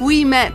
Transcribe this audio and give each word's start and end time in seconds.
we 0.00 0.24
met. 0.24 0.52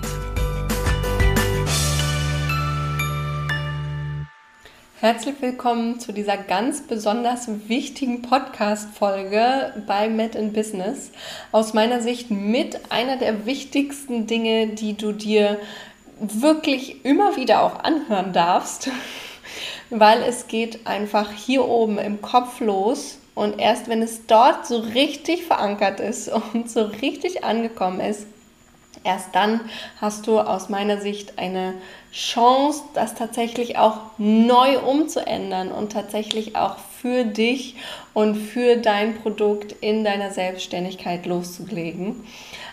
Herzlich 4.99 5.35
willkommen 5.39 5.99
zu 5.99 6.11
dieser 6.11 6.35
ganz 6.35 6.81
besonders 6.81 7.47
wichtigen 7.69 8.21
Podcast-Folge 8.21 9.73
bei 9.87 10.09
Met 10.09 10.35
in 10.35 10.51
Business. 10.51 11.11
Aus 11.53 11.73
meiner 11.73 12.01
Sicht 12.01 12.31
mit 12.31 12.91
einer 12.91 13.15
der 13.15 13.45
wichtigsten 13.45 14.27
Dinge, 14.27 14.67
die 14.67 14.97
du 14.97 15.13
dir 15.13 15.57
wirklich 16.19 17.05
immer 17.05 17.37
wieder 17.37 17.63
auch 17.63 17.79
anhören 17.79 18.33
darfst, 18.33 18.89
weil 19.89 20.21
es 20.23 20.47
geht 20.47 20.85
einfach 20.85 21.31
hier 21.31 21.65
oben 21.65 21.97
im 21.97 22.21
Kopf 22.21 22.59
los 22.59 23.19
und 23.35 23.57
erst 23.57 23.87
wenn 23.87 24.01
es 24.01 24.25
dort 24.25 24.67
so 24.67 24.79
richtig 24.79 25.45
verankert 25.45 26.01
ist 26.01 26.29
und 26.53 26.69
so 26.69 26.81
richtig 26.83 27.45
angekommen 27.45 28.01
ist, 28.01 28.27
Erst 29.03 29.33
dann 29.33 29.61
hast 30.01 30.27
du 30.27 30.39
aus 30.39 30.69
meiner 30.69 30.99
Sicht 30.99 31.37
eine 31.39 31.73
Chance, 32.11 32.83
das 32.93 33.15
tatsächlich 33.15 33.77
auch 33.77 33.97
neu 34.17 34.79
umzuändern 34.79 35.71
und 35.71 35.91
tatsächlich 35.91 36.55
auch 36.55 36.75
für 37.01 37.23
dich 37.23 37.75
und 38.13 38.35
für 38.35 38.77
dein 38.77 39.15
Produkt 39.15 39.75
in 39.81 40.03
deiner 40.03 40.31
Selbstständigkeit 40.31 41.25
loszulegen. 41.25 42.23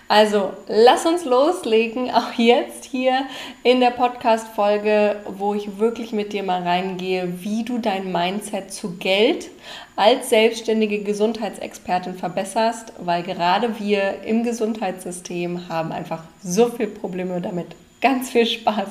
Also 0.08 0.52
lass 0.69 1.05
uns 1.05 1.24
loslegen, 1.24 2.10
auch 2.14 2.32
jetzt 2.36 2.84
hier 2.84 3.27
in 3.62 3.80
der 3.80 3.91
Podcast-Folge, 3.91 5.16
wo 5.36 5.54
ich 5.54 5.78
wirklich 5.78 6.12
mit 6.12 6.32
dir 6.32 6.42
mal 6.42 6.62
reingehe, 6.62 7.41
wie 7.41 7.64
du 7.64 7.78
dein 7.78 8.12
Mindset 8.12 8.72
zu 8.72 8.97
Geld 8.98 9.48
als 9.97 10.30
selbstständige 10.30 11.00
Gesundheitsexpertin 11.00 12.14
verbesserst, 12.14 12.92
weil 12.98 13.22
gerade 13.22 13.78
wir 13.80 14.22
im 14.22 14.44
Gesundheitssystem 14.44 15.69
haben 15.69 15.91
einfach 15.91 16.24
so 16.42 16.69
viele 16.69 16.88
Probleme 16.88 17.41
damit. 17.41 17.69
Ganz 18.00 18.30
viel 18.30 18.47
Spaß! 18.47 18.88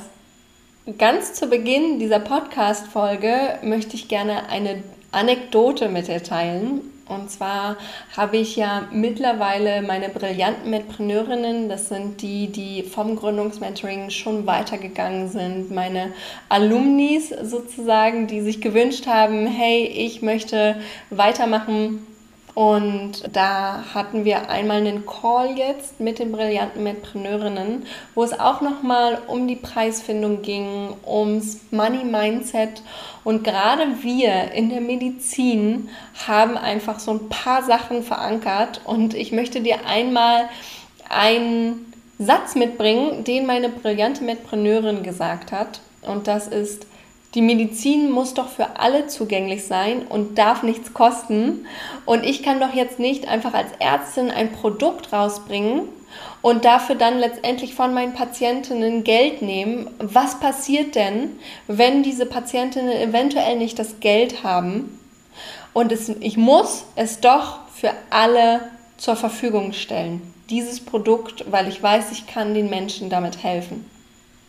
Ganz 0.99 1.33
zu 1.33 1.47
Beginn 1.47 1.97
dieser 1.97 2.19
Podcast-Folge 2.19 3.57
möchte 3.63 3.95
ich 3.95 4.07
gerne 4.07 4.49
eine 4.49 4.83
Anekdote 5.11 5.89
mit 5.89 6.07
dir 6.07 6.21
teilen. 6.21 6.81
Und 7.07 7.29
zwar 7.29 7.77
habe 8.17 8.37
ich 8.37 8.55
ja 8.55 8.87
mittlerweile 8.91 9.83
meine 9.83 10.09
brillanten 10.09 10.71
Mitpreneurinnen, 10.71 11.69
das 11.69 11.89
sind 11.89 12.21
die, 12.23 12.47
die 12.47 12.81
vom 12.81 13.15
Gründungsmentoring 13.15 14.09
schon 14.09 14.47
weitergegangen 14.47 15.29
sind, 15.29 15.69
meine 15.69 16.13
Alumnis 16.49 17.29
sozusagen, 17.29 18.25
die 18.25 18.41
sich 18.41 18.59
gewünscht 18.59 19.05
haben, 19.05 19.45
hey, 19.45 19.85
ich 19.85 20.23
möchte 20.23 20.77
weitermachen 21.11 22.07
und 22.55 23.35
da 23.35 23.83
hatten 23.93 24.23
wir 24.23 24.49
einmal 24.49 24.77
einen 24.77 25.05
Call 25.05 25.57
jetzt 25.57 25.99
mit 25.99 26.19
den 26.19 26.31
brillanten 26.31 26.83
Mitpreneurinnen, 26.83 27.85
wo 28.15 28.23
es 28.23 28.31
auch 28.39 28.61
nochmal 28.61 29.21
um 29.27 29.45
die 29.45 29.57
Preisfindung 29.57 30.41
ging, 30.41 30.95
ums 31.05 31.59
Money 31.71 32.05
Mindset. 32.05 32.81
Und 33.25 33.43
gerade 33.43 34.01
wir 34.03 34.53
in 34.53 34.69
der 34.69 34.79
Medizin 34.79 35.89
haben 36.25 36.57
einfach 36.57 36.99
so 36.99 37.11
ein 37.11 37.27
paar 37.27 37.61
Sachen 37.61 38.03
verankert. 38.03 38.79
Und 38.85 39.15
ich 39.15 39.33
möchte 39.33 39.59
dir 39.59 39.85
einmal 39.85 40.47
einen 41.09 41.91
Satz 42.19 42.55
mitbringen, 42.55 43.25
den 43.25 43.45
meine 43.45 43.67
brillante 43.67 44.23
Mitpreneurin 44.23 45.03
gesagt 45.03 45.51
hat. 45.51 45.81
Und 46.03 46.27
das 46.27 46.47
ist, 46.47 46.87
die 47.35 47.41
Medizin 47.41 48.09
muss 48.09 48.33
doch 48.33 48.47
für 48.47 48.79
alle 48.79 49.07
zugänglich 49.07 49.65
sein 49.65 50.07
und 50.07 50.37
darf 50.37 50.63
nichts 50.63 50.93
kosten. 50.93 51.67
Und 52.05 52.23
ich 52.23 52.43
kann 52.43 52.61
doch 52.61 52.73
jetzt 52.73 52.97
nicht 52.97 53.27
einfach 53.27 53.53
als 53.53 53.71
Ärztin 53.79 54.31
ein 54.31 54.53
Produkt 54.53 55.11
rausbringen 55.11 55.81
und 56.41 56.63
dafür 56.63 56.95
dann 56.95 57.19
letztendlich 57.19 57.75
von 57.75 57.93
meinen 57.93 58.13
Patientinnen 58.13 59.03
Geld 59.03 59.41
nehmen. 59.41 59.89
Was 59.99 60.39
passiert 60.39 60.95
denn, 60.95 61.37
wenn 61.67 62.03
diese 62.03 62.25
Patientinnen 62.25 62.93
eventuell 62.93 63.57
nicht 63.57 63.77
das 63.77 63.99
Geld 63.99 64.43
haben? 64.43 64.97
Und 65.73 65.91
es, 65.91 66.07
ich 66.07 66.37
muss 66.37 66.85
es 66.95 67.19
doch 67.19 67.59
für 67.73 67.91
alle 68.11 68.61
zur 68.95 69.17
Verfügung 69.17 69.73
stellen. 69.73 70.21
Dieses 70.49 70.79
Produkt, 70.79 71.51
weil 71.51 71.67
ich 71.67 71.83
weiß, 71.83 72.13
ich 72.13 72.27
kann 72.27 72.53
den 72.53 72.69
Menschen 72.69 73.09
damit 73.09 73.43
helfen. 73.43 73.83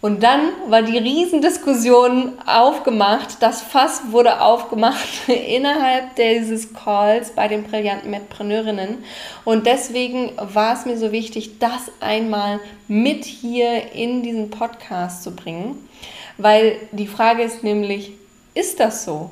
Und 0.06 0.22
dann 0.22 0.52
war 0.68 0.82
die 0.82 0.98
Riesendiskussion 0.98 2.34
aufgemacht, 2.46 3.38
das 3.40 3.60
Fass 3.60 4.02
wurde 4.12 4.40
aufgemacht 4.40 5.08
innerhalb 5.26 6.14
dieses 6.14 6.72
Calls 6.72 7.30
bei 7.32 7.48
den 7.48 7.64
brillanten 7.64 8.12
Medpreneurinnen. 8.12 8.98
Und 9.44 9.66
deswegen 9.66 10.30
war 10.36 10.74
es 10.74 10.86
mir 10.86 10.96
so 10.96 11.10
wichtig, 11.10 11.58
das 11.58 11.90
einmal 11.98 12.60
mit 12.86 13.24
hier 13.24 13.94
in 13.94 14.22
diesen 14.22 14.48
Podcast 14.48 15.24
zu 15.24 15.34
bringen, 15.34 15.88
weil 16.38 16.76
die 16.92 17.08
Frage 17.08 17.42
ist 17.42 17.64
nämlich, 17.64 18.12
ist 18.54 18.78
das 18.78 19.04
so? 19.04 19.30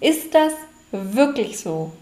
Ist 0.00 0.34
das 0.34 0.54
wirklich 0.90 1.58
so? 1.58 1.92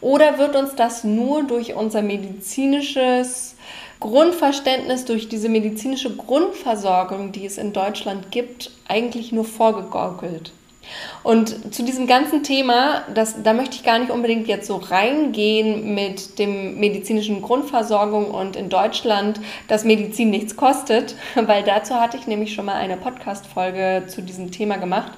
Oder 0.00 0.36
wird 0.38 0.56
uns 0.56 0.74
das 0.74 1.04
nur 1.04 1.44
durch 1.44 1.74
unser 1.74 2.02
medizinisches 2.02 3.54
Grundverständnis 4.02 5.04
durch 5.04 5.28
diese 5.28 5.48
medizinische 5.48 6.16
Grundversorgung, 6.16 7.30
die 7.30 7.46
es 7.46 7.56
in 7.56 7.72
Deutschland 7.72 8.32
gibt, 8.32 8.72
eigentlich 8.88 9.30
nur 9.30 9.44
vorgegaukelt. 9.44 10.50
Und 11.22 11.74
zu 11.74 11.84
diesem 11.84 12.06
ganzen 12.06 12.42
Thema, 12.42 13.02
das, 13.14 13.42
da 13.42 13.52
möchte 13.52 13.76
ich 13.76 13.84
gar 13.84 13.98
nicht 13.98 14.10
unbedingt 14.10 14.48
jetzt 14.48 14.66
so 14.66 14.76
reingehen 14.76 15.94
mit 15.94 16.38
dem 16.38 16.78
medizinischen 16.78 17.42
Grundversorgung 17.42 18.30
und 18.30 18.56
in 18.56 18.68
Deutschland, 18.68 19.40
dass 19.68 19.84
Medizin 19.84 20.30
nichts 20.30 20.56
kostet, 20.56 21.16
weil 21.34 21.62
dazu 21.62 21.94
hatte 21.94 22.16
ich 22.16 22.26
nämlich 22.26 22.54
schon 22.54 22.66
mal 22.66 22.74
eine 22.74 22.96
Podcast-Folge 22.96 24.04
zu 24.08 24.22
diesem 24.22 24.50
Thema 24.50 24.76
gemacht, 24.76 25.12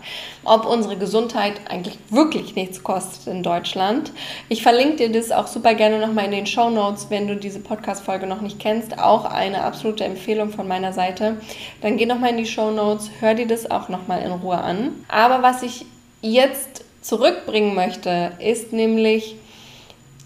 ob 0.45 0.67
unsere 0.67 0.97
Gesundheit 0.97 1.55
eigentlich 1.69 1.99
wirklich 2.11 2.55
nichts 2.55 2.83
kostet 2.83 3.27
in 3.27 3.43
Deutschland. 3.43 4.13
Ich 4.49 4.63
verlinke 4.63 4.97
dir 4.97 5.13
das 5.13 5.33
auch 5.33 5.47
super 5.47 5.75
gerne 5.75 5.99
nochmal 5.99 6.27
in 6.27 6.33
den 6.33 6.47
Show 6.47 6.71
Notes, 6.71 7.07
wenn 7.09 7.27
du 7.27 7.37
diese 7.37 7.61
Podcast-Folge 7.61 8.27
noch 8.27 8.41
nicht 8.41 8.59
kennst. 8.59 8.99
Auch 8.99 9.25
eine 9.25 9.63
absolute 9.63 10.05
Empfehlung 10.05 10.51
von 10.51 10.69
meiner 10.69 10.93
Seite. 10.93 11.39
Dann 11.81 11.97
geh 11.97 12.07
nochmal 12.07 12.31
in 12.31 12.37
die 12.37 12.47
Show 12.47 12.71
Notes, 12.71 13.11
hör 13.21 13.35
dir 13.35 13.47
das 13.47 13.71
auch 13.71 13.89
nochmal 13.89 14.23
in 14.23 14.33
Ruhe 14.33 14.59
an. 14.59 14.93
Aber 15.09 15.43
was 15.43 15.54
ich 15.63 15.87
jetzt 16.21 16.85
zurückbringen 17.03 17.75
möchte, 17.75 18.33
ist 18.39 18.73
nämlich 18.73 19.37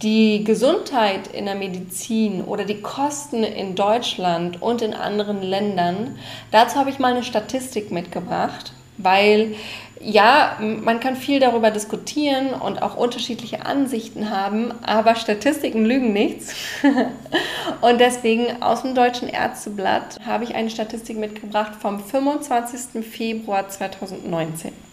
die 0.03 0.44
Gesundheit 0.44 1.27
in 1.28 1.47
der 1.47 1.56
Medizin 1.56 2.43
oder 2.44 2.65
die 2.65 2.81
Kosten 2.81 3.43
in 3.43 3.75
Deutschland 3.75 4.62
und 4.62 4.81
in 4.81 4.94
anderen 4.94 5.43
Ländern. 5.43 6.17
Dazu 6.53 6.77
habe 6.77 6.91
ich 6.91 7.00
mal 7.00 7.12
eine 7.12 7.25
Statistik 7.25 7.91
mitgebracht, 7.91 8.72
weil 8.97 9.56
ja, 10.00 10.56
man 10.61 11.00
kann 11.00 11.17
viel 11.17 11.41
darüber 11.41 11.72
diskutieren 11.72 12.53
und 12.53 12.81
auch 12.83 12.97
unterschiedliche 12.97 13.67
Ansichten 13.67 14.31
haben, 14.31 14.72
aber 14.83 15.17
Statistiken 15.17 15.84
lügen 15.84 16.12
nichts. 16.12 16.55
und 17.81 18.00
deswegen 18.00 18.62
aus 18.62 18.82
dem 18.82 18.94
Deutschen 18.94 19.29
Ärzteblatt 19.29 20.19
habe 20.25 20.44
ich 20.44 20.55
eine 20.55 20.70
Statistik 20.70 21.19
mitgebracht 21.19 21.73
vom 21.81 21.99
25. 21.99 23.05
Februar 23.05 23.69
2019. 23.69 24.88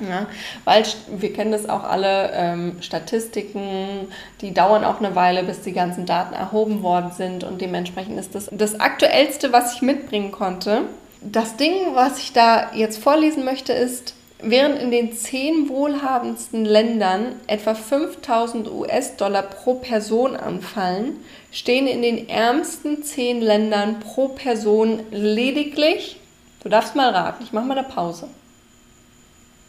Ja, 0.00 0.26
weil 0.64 0.84
wir 1.08 1.32
kennen 1.32 1.52
das 1.52 1.68
auch 1.68 1.84
alle, 1.84 2.32
ähm, 2.32 2.76
Statistiken, 2.80 4.08
die 4.40 4.52
dauern 4.52 4.84
auch 4.84 4.98
eine 4.98 5.14
Weile, 5.14 5.44
bis 5.44 5.60
die 5.60 5.72
ganzen 5.72 6.04
Daten 6.04 6.34
erhoben 6.34 6.82
worden 6.82 7.12
sind 7.12 7.44
und 7.44 7.60
dementsprechend 7.60 8.18
ist 8.18 8.34
das 8.34 8.48
das 8.50 8.80
Aktuellste, 8.80 9.52
was 9.52 9.76
ich 9.76 9.82
mitbringen 9.82 10.32
konnte. 10.32 10.82
Das 11.22 11.56
Ding, 11.56 11.74
was 11.94 12.18
ich 12.18 12.32
da 12.32 12.72
jetzt 12.74 12.98
vorlesen 12.98 13.44
möchte, 13.44 13.72
ist, 13.72 14.14
während 14.42 14.82
in 14.82 14.90
den 14.90 15.12
zehn 15.12 15.68
wohlhabendsten 15.68 16.64
Ländern 16.64 17.36
etwa 17.46 17.74
5000 17.74 18.70
US-Dollar 18.70 19.42
pro 19.42 19.74
Person 19.74 20.36
anfallen, 20.36 21.20
stehen 21.52 21.86
in 21.86 22.02
den 22.02 22.28
ärmsten 22.28 23.04
zehn 23.04 23.40
Ländern 23.40 24.00
pro 24.00 24.28
Person 24.28 25.00
lediglich, 25.12 26.18
du 26.64 26.68
darfst 26.68 26.96
mal 26.96 27.10
raten, 27.10 27.44
ich 27.44 27.52
mache 27.52 27.66
mal 27.66 27.78
eine 27.78 27.86
Pause 27.86 28.28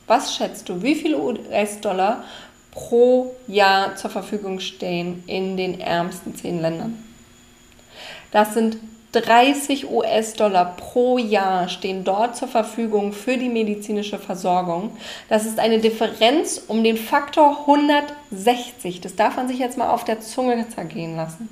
was 0.07 0.35
schätzt 0.35 0.69
du, 0.69 0.81
wie 0.81 0.95
viele 0.95 1.19
US-Dollar 1.19 2.23
pro 2.71 3.35
Jahr 3.47 3.95
zur 3.95 4.09
Verfügung 4.09 4.59
stehen 4.59 5.23
in 5.27 5.57
den 5.57 5.79
ärmsten 5.79 6.35
zehn 6.35 6.61
Ländern? 6.61 7.03
Das 8.31 8.53
sind 8.53 8.77
30 9.21 9.89
US-Dollar 9.89 10.75
pro 10.75 11.17
Jahr 11.17 11.69
stehen 11.69 12.03
dort 12.03 12.35
zur 12.35 12.47
Verfügung 12.47 13.13
für 13.13 13.37
die 13.37 13.49
medizinische 13.49 14.19
Versorgung. 14.19 14.97
Das 15.29 15.45
ist 15.45 15.59
eine 15.59 15.79
Differenz 15.79 16.61
um 16.67 16.83
den 16.83 16.97
Faktor 16.97 17.61
160. 17.61 19.01
Das 19.01 19.15
darf 19.15 19.37
man 19.37 19.47
sich 19.47 19.59
jetzt 19.59 19.77
mal 19.77 19.89
auf 19.89 20.03
der 20.03 20.19
Zunge 20.19 20.67
zergehen 20.69 21.15
lassen. 21.15 21.49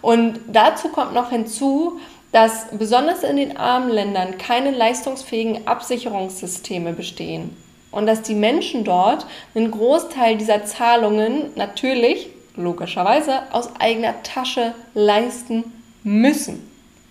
Und 0.00 0.40
dazu 0.48 0.88
kommt 0.88 1.12
noch 1.12 1.30
hinzu, 1.30 2.00
dass 2.34 2.66
besonders 2.72 3.22
in 3.22 3.36
den 3.36 3.56
armen 3.56 3.90
Ländern 3.90 4.38
keine 4.38 4.72
leistungsfähigen 4.72 5.68
Absicherungssysteme 5.68 6.92
bestehen 6.92 7.56
und 7.92 8.06
dass 8.06 8.22
die 8.22 8.34
Menschen 8.34 8.82
dort 8.82 9.24
einen 9.54 9.70
Großteil 9.70 10.36
dieser 10.36 10.64
Zahlungen 10.64 11.52
natürlich, 11.54 12.26
logischerweise, 12.56 13.42
aus 13.52 13.68
eigener 13.78 14.20
Tasche 14.24 14.74
leisten 14.94 15.62
müssen, 16.02 16.68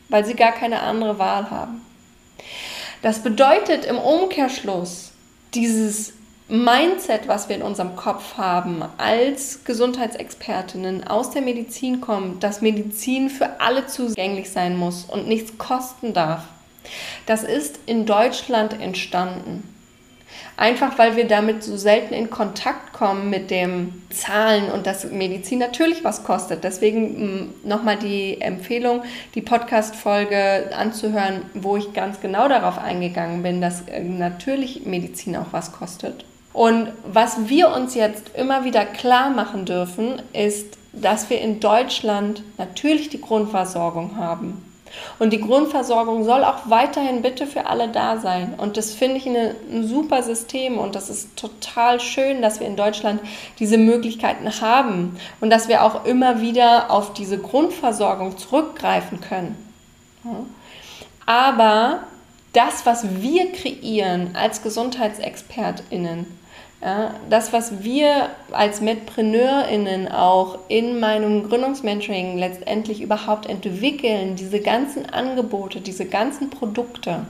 weil 0.10 0.25
sie 0.25 0.34
gar 0.34 0.52
keine 0.52 0.81
andere 0.81 1.18
Wahl 1.20 1.50
haben. 1.50 1.86
Das 3.02 3.20
bedeutet 3.20 3.86
im 3.86 4.00
Umkehrschluss, 4.00 5.14
dieses 5.54 6.12
Mindset, 6.50 7.28
was 7.28 7.48
wir 7.48 7.56
in 7.56 7.62
unserem 7.62 7.95
Kopf 7.95 8.38
haben, 8.38 8.84
als 8.98 9.63
Gesundheitsexpertinnen 9.63 11.07
aus 11.07 11.31
der 11.31 11.42
Medizin 11.42 12.01
kommt, 12.01 12.44
dass 12.44 12.62
Medizin 12.62 13.30
für 13.30 13.62
alle 13.62 13.88
zugänglich 13.88 14.50
sein 14.50 14.78
muss 14.78 15.06
und 15.06 15.28
nichts 15.28 15.57
kosten 15.57 16.13
darf, 16.13 16.44
das 17.25 17.44
ist 17.44 17.80
in 17.86 18.06
Deutschland 18.06 18.80
entstanden. 18.81 19.69
Einfach 20.57 21.00
weil 21.00 21.16
wir 21.16 21.28
damit 21.28 21.63
so 21.63 21.78
selten 21.78 22.13
in 22.13 22.30
Kontakt 22.30 22.94
kommen 22.94 23.30
mit 23.30 23.50
dem 23.50 24.04
Zahlen 24.12 24.69
und 24.69 24.86
dass 24.86 25.06
Medizin 25.06 25.60
natürlich 25.60 26.04
was 26.04 26.24
kostet. 26.24 26.63
Deswegen 26.63 27.54
mm, 27.63 27.68
nochmal 27.68 27.98
die 27.98 28.39
Empfehlung, 28.39 29.04
die 29.34 29.42
Podcast-Folge 29.42 30.72
anzuhören, 30.75 31.44
wo 31.54 31.78
ich 31.78 31.94
ganz 31.94 32.22
genau 32.22 32.48
darauf 32.50 32.78
eingegangen 32.78 33.42
bin, 33.42 33.62
dass 33.62 33.88
äh, 33.88 34.04
natürlich 34.04 34.86
Medizin 34.86 35.36
auch 35.36 35.51
was 35.51 35.72
kostet. 35.72 36.25
Und 36.53 36.89
was 37.05 37.50
wir 37.50 37.69
uns 37.69 37.95
jetzt 37.95 38.35
immer 38.35 38.63
wieder 38.63 38.85
klar 38.85 39.31
machen 39.31 39.65
dürfen, 39.65 40.21
ist, 40.33 40.77
dass 40.94 41.29
wir 41.31 41.41
in 41.41 41.59
Deutschland 41.59 42.44
natürlich 42.57 43.09
die 43.09 43.19
Grundversorgung 43.19 44.17
haben. 44.17 44.63
Und 45.17 45.33
die 45.33 45.39
Grundversorgung 45.39 46.23
soll 46.23 46.44
auch 46.44 46.69
weiterhin 46.69 47.23
bitte 47.23 47.47
für 47.47 47.65
alle 47.65 47.88
da 47.88 48.19
sein. 48.19 48.53
Und 48.57 48.77
das 48.77 48.94
finde 48.94 49.17
ich 49.17 49.27
eine, 49.27 49.55
ein 49.71 49.88
super 49.88 50.21
System 50.21 50.77
und 50.77 50.94
das 50.94 51.09
ist 51.09 51.35
total 51.35 52.00
schön, 52.00 52.44
dass 52.44 52.59
wir 52.59 52.67
in 52.67 52.75
Deutschland 52.75 53.19
diese 53.57 53.79
Möglichkeiten 53.79 54.61
haben 54.61 55.17
und 55.41 55.50
dass 55.50 55.67
wir 55.67 55.83
auch 55.83 56.05
immer 56.05 56.41
wieder 56.41 56.91
auf 56.91 57.13
diese 57.13 57.39
Grundversorgung 57.39 58.38
zurückgreifen 58.38 59.19
können. 59.19 59.55
Aber 61.25 62.03
das, 62.53 62.85
was 62.85 63.21
wir 63.21 63.51
kreieren 63.51 64.35
als 64.35 64.61
GesundheitsexpertInnen, 64.61 66.27
ja, 66.83 67.13
das, 67.30 67.53
was 67.53 67.83
wir 67.83 68.30
als 68.51 68.81
MedpreneurInnen 68.81 70.12
auch 70.12 70.59
in 70.68 71.00
meinem 71.00 71.47
Gründungsmentoring 71.47 72.38
letztendlich 72.38 73.01
überhaupt 73.01 73.45
entwickeln, 73.45 74.35
diese 74.35 74.59
ganzen 74.59 75.09
Angebote, 75.09 75.80
diese 75.80 76.06
ganzen 76.06 76.50
Produkte, 76.50 77.25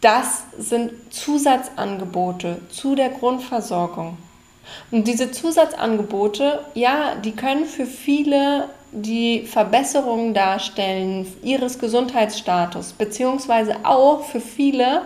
das 0.00 0.42
sind 0.58 0.92
Zusatzangebote 1.12 2.60
zu 2.70 2.96
der 2.96 3.10
Grundversorgung. 3.10 4.16
Und 4.90 5.06
diese 5.06 5.30
Zusatzangebote, 5.30 6.64
ja, 6.74 7.14
die 7.14 7.32
können 7.32 7.66
für 7.66 7.86
viele 7.86 8.68
die 8.90 9.42
Verbesserung 9.42 10.34
darstellen 10.34 11.26
ihres 11.42 11.78
Gesundheitsstatus, 11.78 12.94
beziehungsweise 12.94 13.76
auch 13.84 14.24
für 14.24 14.40
viele 14.40 15.02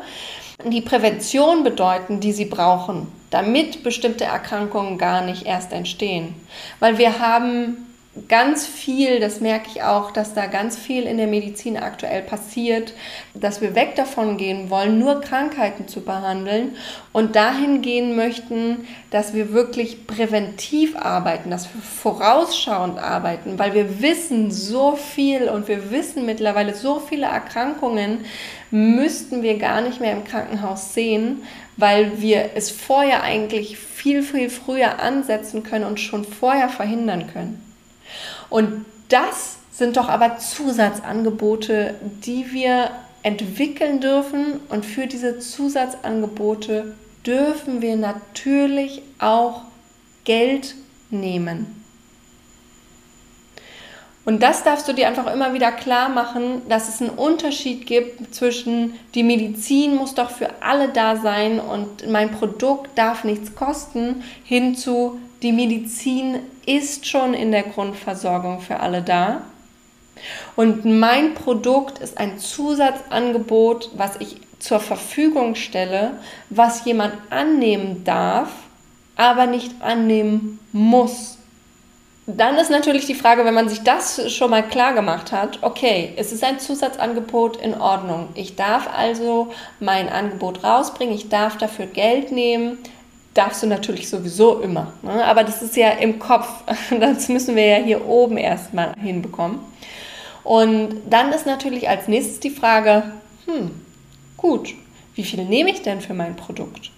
die 0.71 0.81
Prävention 0.81 1.65
bedeuten, 1.65 2.21
die 2.21 2.33
sie 2.33 2.45
brauchen, 2.45 3.09
damit 3.31 3.83
bestimmte 3.83 4.25
Erkrankungen 4.25 4.99
gar 4.99 5.25
nicht 5.25 5.47
erst 5.47 5.73
entstehen. 5.73 6.35
Weil 6.81 6.99
wir 6.99 7.19
haben 7.19 7.92
ganz 8.29 8.67
viel, 8.67 9.21
das 9.21 9.41
merke 9.41 9.69
ich 9.75 9.83
auch, 9.83 10.11
dass 10.11 10.35
da 10.35 10.45
ganz 10.45 10.77
viel 10.77 11.05
in 11.05 11.17
der 11.17 11.27
Medizin 11.27 11.79
aktuell 11.79 12.21
passiert, 12.21 12.93
dass 13.33 13.63
wir 13.63 13.75
weg 13.75 13.95
davon 13.97 14.37
gehen 14.37 14.69
wollen, 14.69 14.99
nur 14.99 15.23
Krankheiten 15.23 15.89
zu 15.89 16.03
behandeln 16.03 16.77
und 17.13 17.37
dahin 17.37 17.81
gehen 17.81 18.15
möchten, 18.15 18.87
dass 19.11 19.33
wir 19.33 19.55
wirklich 19.55 20.07
präventiv 20.07 20.95
arbeiten, 20.95 21.51
dass 21.51 21.73
wir 21.73 21.81
vorausschauend 21.81 22.99
arbeiten, 22.99 23.59
weil 23.59 23.73
wir 23.73 24.03
wissen 24.03 24.51
so 24.51 24.95
viel 24.95 25.49
und 25.49 25.67
wir 25.67 25.91
wissen 25.91 26.27
mittlerweile 26.27 26.75
so 26.75 27.01
viele 27.01 27.27
Erkrankungen, 27.27 28.27
müssten 28.71 29.43
wir 29.43 29.57
gar 29.57 29.81
nicht 29.81 30.01
mehr 30.01 30.13
im 30.13 30.25
Krankenhaus 30.25 30.93
sehen, 30.93 31.45
weil 31.79 32.21
wir 32.21 32.51
es 32.57 32.71
vorher 32.71 33.23
eigentlich 33.23 33.79
viel, 33.79 34.23
viel 34.23 34.51
früher 34.51 35.01
ansetzen 35.01 35.63
können 35.63 35.87
und 35.87 35.99
schon 35.99 36.25
vorher 36.25 36.69
verhindern 36.69 37.31
können. 37.33 37.72
Und 38.53 38.85
das 39.09 39.57
sind 39.73 39.97
doch 39.97 40.11
aber 40.11 40.37
Zusatzangebote, 40.37 41.95
die 42.27 42.53
wir 42.53 42.91
entwickeln 43.23 44.01
dürfen. 44.01 44.61
Und 44.69 44.85
für 44.85 45.07
diese 45.07 45.39
Zusatzangebote 45.39 46.95
dürfen 47.25 47.81
wir 47.81 47.97
natürlich 47.97 49.01
auch 49.19 49.63
Geld 50.25 50.75
nehmen. 51.09 51.83
Und 54.27 54.43
das 54.43 54.63
darfst 54.65 54.87
du 54.87 54.93
dir 54.93 55.09
einfach 55.09 55.33
immer 55.33 55.55
wieder 55.55 55.73
klar 55.73 56.11
machen, 56.11 56.61
dass 56.69 56.91
es 56.91 57.01
einen 57.01 57.11
Unterschied 57.11 57.87
gibt 57.87 58.35
zwischen 58.35 58.93
die 59.15 59.23
Medizin 59.25 59.97
muss 59.97 60.15
doch 60.15 60.31
für 60.31 60.51
alle 60.61 60.91
da 60.91 61.17
sein 61.17 61.59
und 61.59 62.07
mein 62.09 62.31
Produkt 62.31 62.97
darf 62.97 63.25
nichts 63.25 63.55
kosten, 63.55 64.23
hin 64.45 64.77
zu 64.77 65.19
die 65.43 65.53
Medizin 65.53 66.41
ist 66.67 67.07
schon 67.07 67.35
in 67.35 67.51
der 67.53 67.65
Grundversorgung 67.65 68.61
für 68.61 68.81
alle 68.81 69.03
da. 69.03 69.43
Und 70.57 70.85
mein 70.85 71.35
Produkt 71.35 71.99
ist 71.99 72.19
ein 72.19 72.39
Zusatzangebot, 72.39 73.91
was 73.97 74.17
ich 74.21 74.37
zur 74.59 74.79
Verfügung 74.79 75.57
stelle, 75.57 76.13
was 76.51 76.85
jemand 76.85 77.15
annehmen 77.31 78.05
darf, 78.05 78.51
aber 79.17 79.47
nicht 79.47 79.83
annehmen 79.83 80.61
muss. 80.73 81.39
Dann 82.27 82.57
ist 82.57 82.71
natürlich 82.71 83.07
die 83.07 83.17
Frage, 83.17 83.45
wenn 83.45 83.55
man 83.55 83.69
sich 83.69 83.83
das 83.83 84.33
schon 84.33 84.51
mal 84.51 84.63
klar 84.63 84.95
gemacht 84.95 85.33
hat, 85.33 85.59
okay, 85.63 86.13
es 86.17 86.31
ist 86.31 86.45
ein 86.45 86.61
Zusatzangebot 86.61 87.57
in 87.57 87.75
Ordnung. 87.75 88.29
Ich 88.37 88.55
darf 88.55 88.89
also 88.97 89.53
mein 89.81 90.09
Angebot 90.09 90.63
rausbringen, 90.63 91.15
ich 91.17 91.29
darf 91.29 91.59
dafür 91.59 91.87
Geld 91.87 92.31
nehmen, 92.31 92.79
darfst 93.35 93.63
du 93.63 93.67
natürlich 93.67 94.09
sowieso 94.09 94.61
immer. 94.61 94.93
Ne? 95.03 95.25
Aber 95.25 95.45
das 95.45 95.63
ist 95.63 95.77
ja 95.77 95.91
im 95.91 96.19
Kopf. 96.19 96.49
Das 97.01 97.29
müssen 97.29 97.57
wir 97.57 97.67
ja 97.67 97.77
hier 97.77 98.07
oben 98.07 98.37
erstmal 98.37 98.95
hinbekommen. 99.01 99.61
Und 100.45 101.01
dann 101.09 101.33
ist 101.33 101.47
natürlich 101.47 101.89
als 101.89 102.09
nächstes 102.09 102.41
die 102.41 102.51
Frage, 102.51 103.05
hm, 103.47 103.71
gut, 104.37 104.75
wie 105.15 105.25
viel 105.25 105.45
nehme 105.45 105.71
ich 105.71 105.83
denn 105.83 106.01
für 106.01 106.15
mein 106.15 106.37
Produkt? 106.37 106.91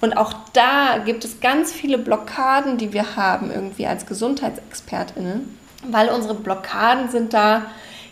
Und 0.00 0.16
auch 0.16 0.32
da 0.52 0.98
gibt 1.04 1.24
es 1.24 1.40
ganz 1.40 1.72
viele 1.72 1.98
Blockaden, 1.98 2.78
die 2.78 2.92
wir 2.92 3.16
haben, 3.16 3.50
irgendwie 3.50 3.86
als 3.86 4.06
GesundheitsexpertInnen, 4.06 5.58
weil 5.90 6.08
unsere 6.08 6.34
Blockaden 6.34 7.10
sind 7.10 7.34
da, 7.34 7.66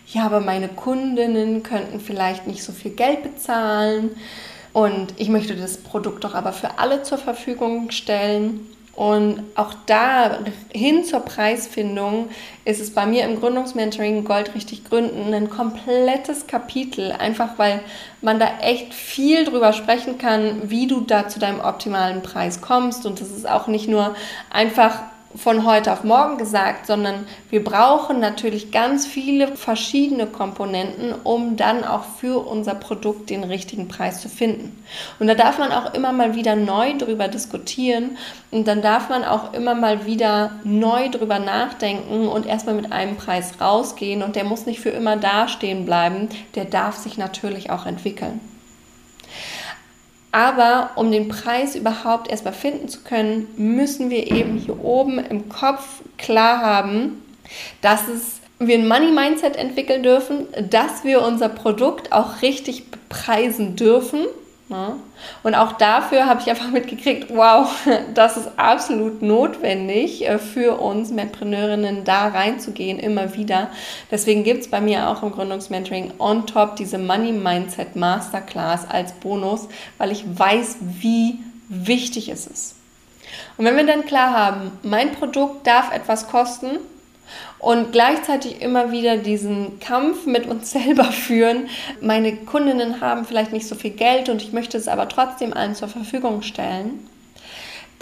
ja, 0.09 0.25
aber 0.27 0.41
meine 0.41 0.69
Kundinnen 0.69 1.63
könnten 1.63 2.01
vielleicht 2.01 2.47
nicht 2.47 2.65
so 2.65 2.73
viel 2.73 2.91
Geld 2.91 3.23
bezahlen 3.23 4.11
und 4.73 5.15
ich 5.19 5.29
möchte 5.29 5.55
das 5.55 5.77
Produkt 5.77 6.25
doch 6.25 6.35
aber 6.35 6.53
für 6.53 6.79
alle 6.79 7.03
zur 7.03 7.19
Verfügung 7.19 7.91
stellen. 7.91 8.69
Und 8.95 9.43
auch 9.55 9.73
da 9.87 10.41
hin 10.71 11.05
zur 11.05 11.21
Preisfindung 11.21 12.29
ist 12.67 12.79
es 12.79 12.93
bei 12.93 13.07
mir 13.07 13.25
im 13.25 13.41
Gründungsmentoring 13.41 14.25
Gold 14.25 14.55
richtig 14.55 14.85
gründen 14.85 15.33
ein 15.33 15.49
komplettes 15.49 16.47
Kapitel, 16.47 17.11
einfach 17.11 17.59
weil 17.59 17.81
man 18.21 18.39
da 18.39 18.59
echt 18.61 18.93
viel 18.93 19.47
drüber 19.47 19.73
sprechen 19.73 20.19
kann, 20.19 20.69
wie 20.69 20.87
du 20.87 21.01
da 21.01 21.27
zu 21.27 21.41
deinem 21.41 21.61
optimalen 21.61 22.21
Preis 22.21 22.61
kommst. 22.61 23.07
Und 23.07 23.23
das 23.23 23.31
ist 23.31 23.49
auch 23.49 23.67
nicht 23.67 23.89
nur 23.89 24.15
einfach 24.51 25.01
von 25.35 25.65
heute 25.67 25.93
auf 25.93 26.05
morgen 26.05 26.39
gesagt, 26.39 26.87
sondern 26.87 27.27
wir 27.51 27.65
brauchen 27.65 28.21
natürlich 28.21 28.71
ganz 28.71 29.07
viele 29.07 29.49
verschiedene 29.57 30.27
Komponenten, 30.27 31.15
um 31.25 31.57
dann 31.57 31.85
auch 31.85 32.05
für 32.05 32.47
unser 32.47 32.75
Produkt 32.75 33.31
den 33.31 33.45
richtigen 33.45 33.89
Preis 33.89 34.21
zu 34.21 34.29
finden. 34.29 34.85
Und 35.19 35.27
da 35.27 35.35
darf 35.35 35.59
man 35.59 35.73
auch 35.73 35.95
immer 35.95 36.13
mal 36.13 36.35
wieder 36.35 36.57
neu 36.57 36.97
drüber 36.97 37.29
diskutieren 37.29 38.19
und 38.51 38.69
dann 38.69 38.83
darf 38.83 39.09
man 39.09 39.25
auch 39.25 39.55
immer 39.55 39.75
mal 39.75 40.07
wieder 40.07 40.53
neu 40.65 41.09
drüber 41.09 41.39
nachdenken 41.39 42.29
und 42.29 42.47
erstmal 42.47 42.75
mit 42.75 42.93
einem 42.93 43.17
Preis 43.17 43.61
rausgehen 43.61 44.23
und 44.23 44.37
der 44.37 44.45
muss 44.45 44.67
nicht 44.67 44.81
für 44.81 44.91
immer 44.91 45.17
dastehen 45.17 45.85
bleiben, 45.85 46.29
der 46.55 46.67
darf 46.67 46.97
sich 46.97 47.17
natürlich 47.17 47.71
auch 47.71 47.87
entwickeln. 47.87 48.52
Aber 50.33 50.93
um 50.97 51.13
den 51.13 51.29
Preis 51.29 51.77
überhaupt 51.77 52.31
erstmal 52.31 52.55
finden 52.55 52.89
zu 52.89 53.01
können, 53.01 53.47
müssen 53.57 54.09
wir 54.09 54.31
eben 54.33 54.57
hier 54.57 54.83
oben 54.83 55.19
im 55.19 55.51
Kopf 55.51 56.01
klar 56.17 56.63
haben, 56.63 57.23
dass 57.83 58.09
es 58.09 58.41
wir 58.59 58.79
ein 58.79 58.89
Money-Mindset 58.89 59.57
entwickeln 59.57 60.03
dürfen, 60.03 60.47
dass 60.71 61.05
wir 61.05 61.23
unser 61.23 61.49
Produkt 61.49 62.13
auch 62.13 62.43
richtig 62.43 62.91
bepreisen 62.91 63.77
dürfen. 63.77 64.21
Ja. 64.73 64.97
Und 65.43 65.55
auch 65.55 65.73
dafür 65.73 66.27
habe 66.27 66.41
ich 66.41 66.51
einfach 66.51 66.69
mitgekriegt, 66.73 67.35
wow, 67.35 67.69
das 68.15 68.37
ist 68.37 68.51
absolut 68.57 69.23
notwendig 69.23 70.27
äh, 70.27 70.39
für 70.39 70.81
uns 70.81 71.11
Menpreneurinnen 71.11 72.05
da 72.05 72.29
reinzugehen, 72.29 72.99
immer 72.99 73.35
wieder. 73.35 73.71
Deswegen 74.11 74.45
gibt 74.45 74.63
es 74.63 74.71
bei 74.71 74.81
mir 74.81 75.09
auch 75.09 75.23
im 75.23 75.33
Gründungsmentoring 75.33 76.15
on 76.19 76.47
top 76.47 76.77
diese 76.77 76.99
Money 76.99 77.33
Mindset 77.33 77.97
Masterclass 77.97 78.89
als 78.89 79.13
Bonus, 79.13 79.69
weil 79.99 80.11
ich 80.11 80.25
weiß, 80.27 80.79
wie 80.81 81.39
wichtig 81.69 82.29
es 82.29 82.47
ist. 82.47 82.77
Und 83.57 83.65
wenn 83.65 83.77
wir 83.77 83.87
dann 83.87 84.05
klar 84.05 84.33
haben, 84.33 84.73
mein 84.83 85.13
Produkt 85.13 85.67
darf 85.67 85.93
etwas 85.93 86.29
kosten, 86.29 86.79
und 87.59 87.93
gleichzeitig 87.93 88.61
immer 88.61 88.91
wieder 88.91 89.17
diesen 89.17 89.79
Kampf 89.79 90.27
mit 90.27 90.47
uns 90.47 90.71
selber 90.73 91.05
führen. 91.05 91.69
Meine 92.01 92.37
Kundinnen 92.37 93.01
haben 93.01 93.25
vielleicht 93.25 93.53
nicht 93.53 93.69
so 93.69 93.75
viel 93.75 93.93
Geld 93.93 94.29
und 94.29 94.43
ich 94.43 94.53
möchte 94.53 94.77
es 94.77 94.89
aber 94.89 95.09
trotzdem 95.09 95.53
allen 95.53 95.75
zur 95.75 95.89
Verfügung 95.89 96.43
stellen. 96.43 97.09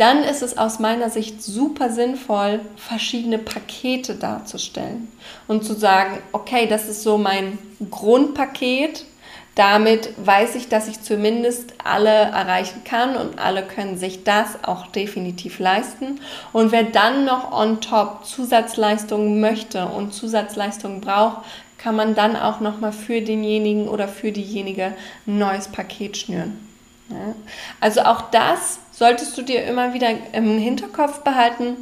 Dann 0.00 0.24
ist 0.24 0.40
es 0.40 0.56
aus 0.56 0.78
meiner 0.78 1.10
Sicht 1.10 1.42
super 1.42 1.90
sinnvoll, 1.90 2.60
verschiedene 2.76 3.36
Pakete 3.36 4.14
darzustellen 4.14 5.08
und 5.46 5.62
zu 5.62 5.74
sagen, 5.74 6.22
okay, 6.32 6.66
das 6.66 6.88
ist 6.88 7.02
so 7.02 7.18
mein 7.18 7.58
Grundpaket, 7.90 9.04
damit 9.54 10.10
weiß 10.16 10.54
ich, 10.54 10.68
dass 10.68 10.88
ich 10.88 11.02
zumindest 11.02 11.74
alle 11.82 12.08
erreichen 12.08 12.82
kann 12.84 13.16
und 13.16 13.38
alle 13.38 13.62
können 13.62 13.98
sich 13.98 14.24
das 14.24 14.62
auch 14.64 14.86
definitiv 14.86 15.58
leisten. 15.58 16.20
Und 16.52 16.72
wer 16.72 16.84
dann 16.84 17.24
noch 17.24 17.52
on 17.52 17.80
top 17.80 18.24
Zusatzleistungen 18.24 19.40
möchte 19.40 19.86
und 19.86 20.14
Zusatzleistungen 20.14 21.00
braucht, 21.00 21.44
kann 21.78 21.96
man 21.96 22.14
dann 22.14 22.36
auch 22.36 22.60
nochmal 22.60 22.92
für 22.92 23.22
denjenigen 23.22 23.88
oder 23.88 24.06
für 24.06 24.32
diejenige 24.32 24.92
ein 25.26 25.38
neues 25.38 25.68
Paket 25.68 26.16
schnüren. 26.16 26.58
Also 27.80 28.02
auch 28.02 28.30
das 28.30 28.78
solltest 28.92 29.36
du 29.36 29.42
dir 29.42 29.64
immer 29.64 29.94
wieder 29.94 30.10
im 30.32 30.58
Hinterkopf 30.58 31.20
behalten 31.20 31.76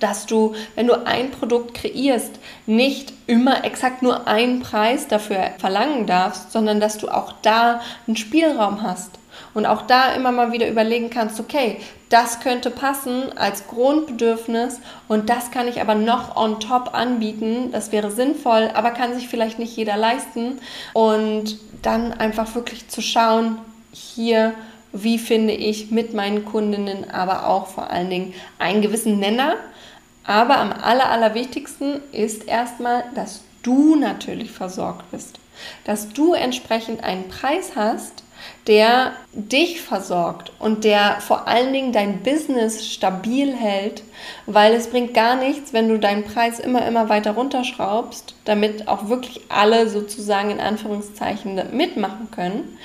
dass 0.00 0.26
du, 0.26 0.54
wenn 0.74 0.86
du 0.86 1.06
ein 1.06 1.30
Produkt 1.30 1.74
kreierst, 1.74 2.38
nicht 2.66 3.12
immer 3.26 3.64
exakt 3.64 4.02
nur 4.02 4.26
einen 4.26 4.60
Preis 4.60 5.08
dafür 5.08 5.50
verlangen 5.58 6.06
darfst, 6.06 6.52
sondern 6.52 6.80
dass 6.80 6.98
du 6.98 7.08
auch 7.08 7.32
da 7.42 7.80
einen 8.06 8.16
Spielraum 8.16 8.82
hast 8.82 9.10
und 9.54 9.66
auch 9.66 9.82
da 9.82 10.12
immer 10.12 10.32
mal 10.32 10.52
wieder 10.52 10.68
überlegen 10.68 11.10
kannst, 11.10 11.40
okay, 11.40 11.78
das 12.08 12.40
könnte 12.40 12.70
passen 12.70 13.36
als 13.36 13.66
Grundbedürfnis 13.66 14.80
und 15.08 15.28
das 15.28 15.50
kann 15.50 15.66
ich 15.66 15.80
aber 15.80 15.94
noch 15.94 16.36
on 16.36 16.60
top 16.60 16.94
anbieten, 16.94 17.70
das 17.72 17.90
wäre 17.90 18.10
sinnvoll, 18.10 18.70
aber 18.74 18.90
kann 18.90 19.14
sich 19.14 19.28
vielleicht 19.28 19.58
nicht 19.58 19.76
jeder 19.76 19.96
leisten 19.96 20.58
und 20.92 21.58
dann 21.82 22.12
einfach 22.12 22.54
wirklich 22.54 22.88
zu 22.88 23.00
schauen, 23.00 23.58
hier 23.92 24.54
wie 24.92 25.18
finde 25.18 25.52
ich 25.52 25.90
mit 25.90 26.14
meinen 26.14 26.44
Kundinnen 26.44 27.10
aber 27.10 27.48
auch 27.48 27.66
vor 27.66 27.90
allen 27.90 28.08
Dingen 28.08 28.34
einen 28.58 28.82
gewissen 28.82 29.18
Nenner, 29.18 29.56
aber 30.26 30.58
am 30.58 30.72
aller, 30.72 31.10
allerwichtigsten 31.10 32.00
ist 32.12 32.46
erstmal, 32.46 33.04
dass 33.14 33.42
du 33.62 33.96
natürlich 33.96 34.50
versorgt 34.50 35.10
bist. 35.10 35.38
Dass 35.84 36.10
du 36.10 36.34
entsprechend 36.34 37.02
einen 37.02 37.28
Preis 37.28 37.72
hast, 37.76 38.24
der 38.66 39.12
dich 39.32 39.80
versorgt 39.80 40.52
und 40.58 40.84
der 40.84 41.20
vor 41.20 41.48
allen 41.48 41.72
Dingen 41.72 41.92
dein 41.92 42.22
Business 42.22 42.86
stabil 42.86 43.54
hält, 43.54 44.02
weil 44.46 44.74
es 44.74 44.88
bringt 44.88 45.14
gar 45.14 45.36
nichts, 45.36 45.72
wenn 45.72 45.88
du 45.88 45.98
deinen 45.98 46.24
Preis 46.24 46.58
immer, 46.58 46.86
immer 46.86 47.08
weiter 47.08 47.32
runterschraubst, 47.32 48.34
damit 48.44 48.88
auch 48.88 49.08
wirklich 49.08 49.42
alle 49.48 49.88
sozusagen 49.88 50.50
in 50.50 50.60
Anführungszeichen 50.60 51.60
mitmachen 51.72 52.30
können 52.30 52.76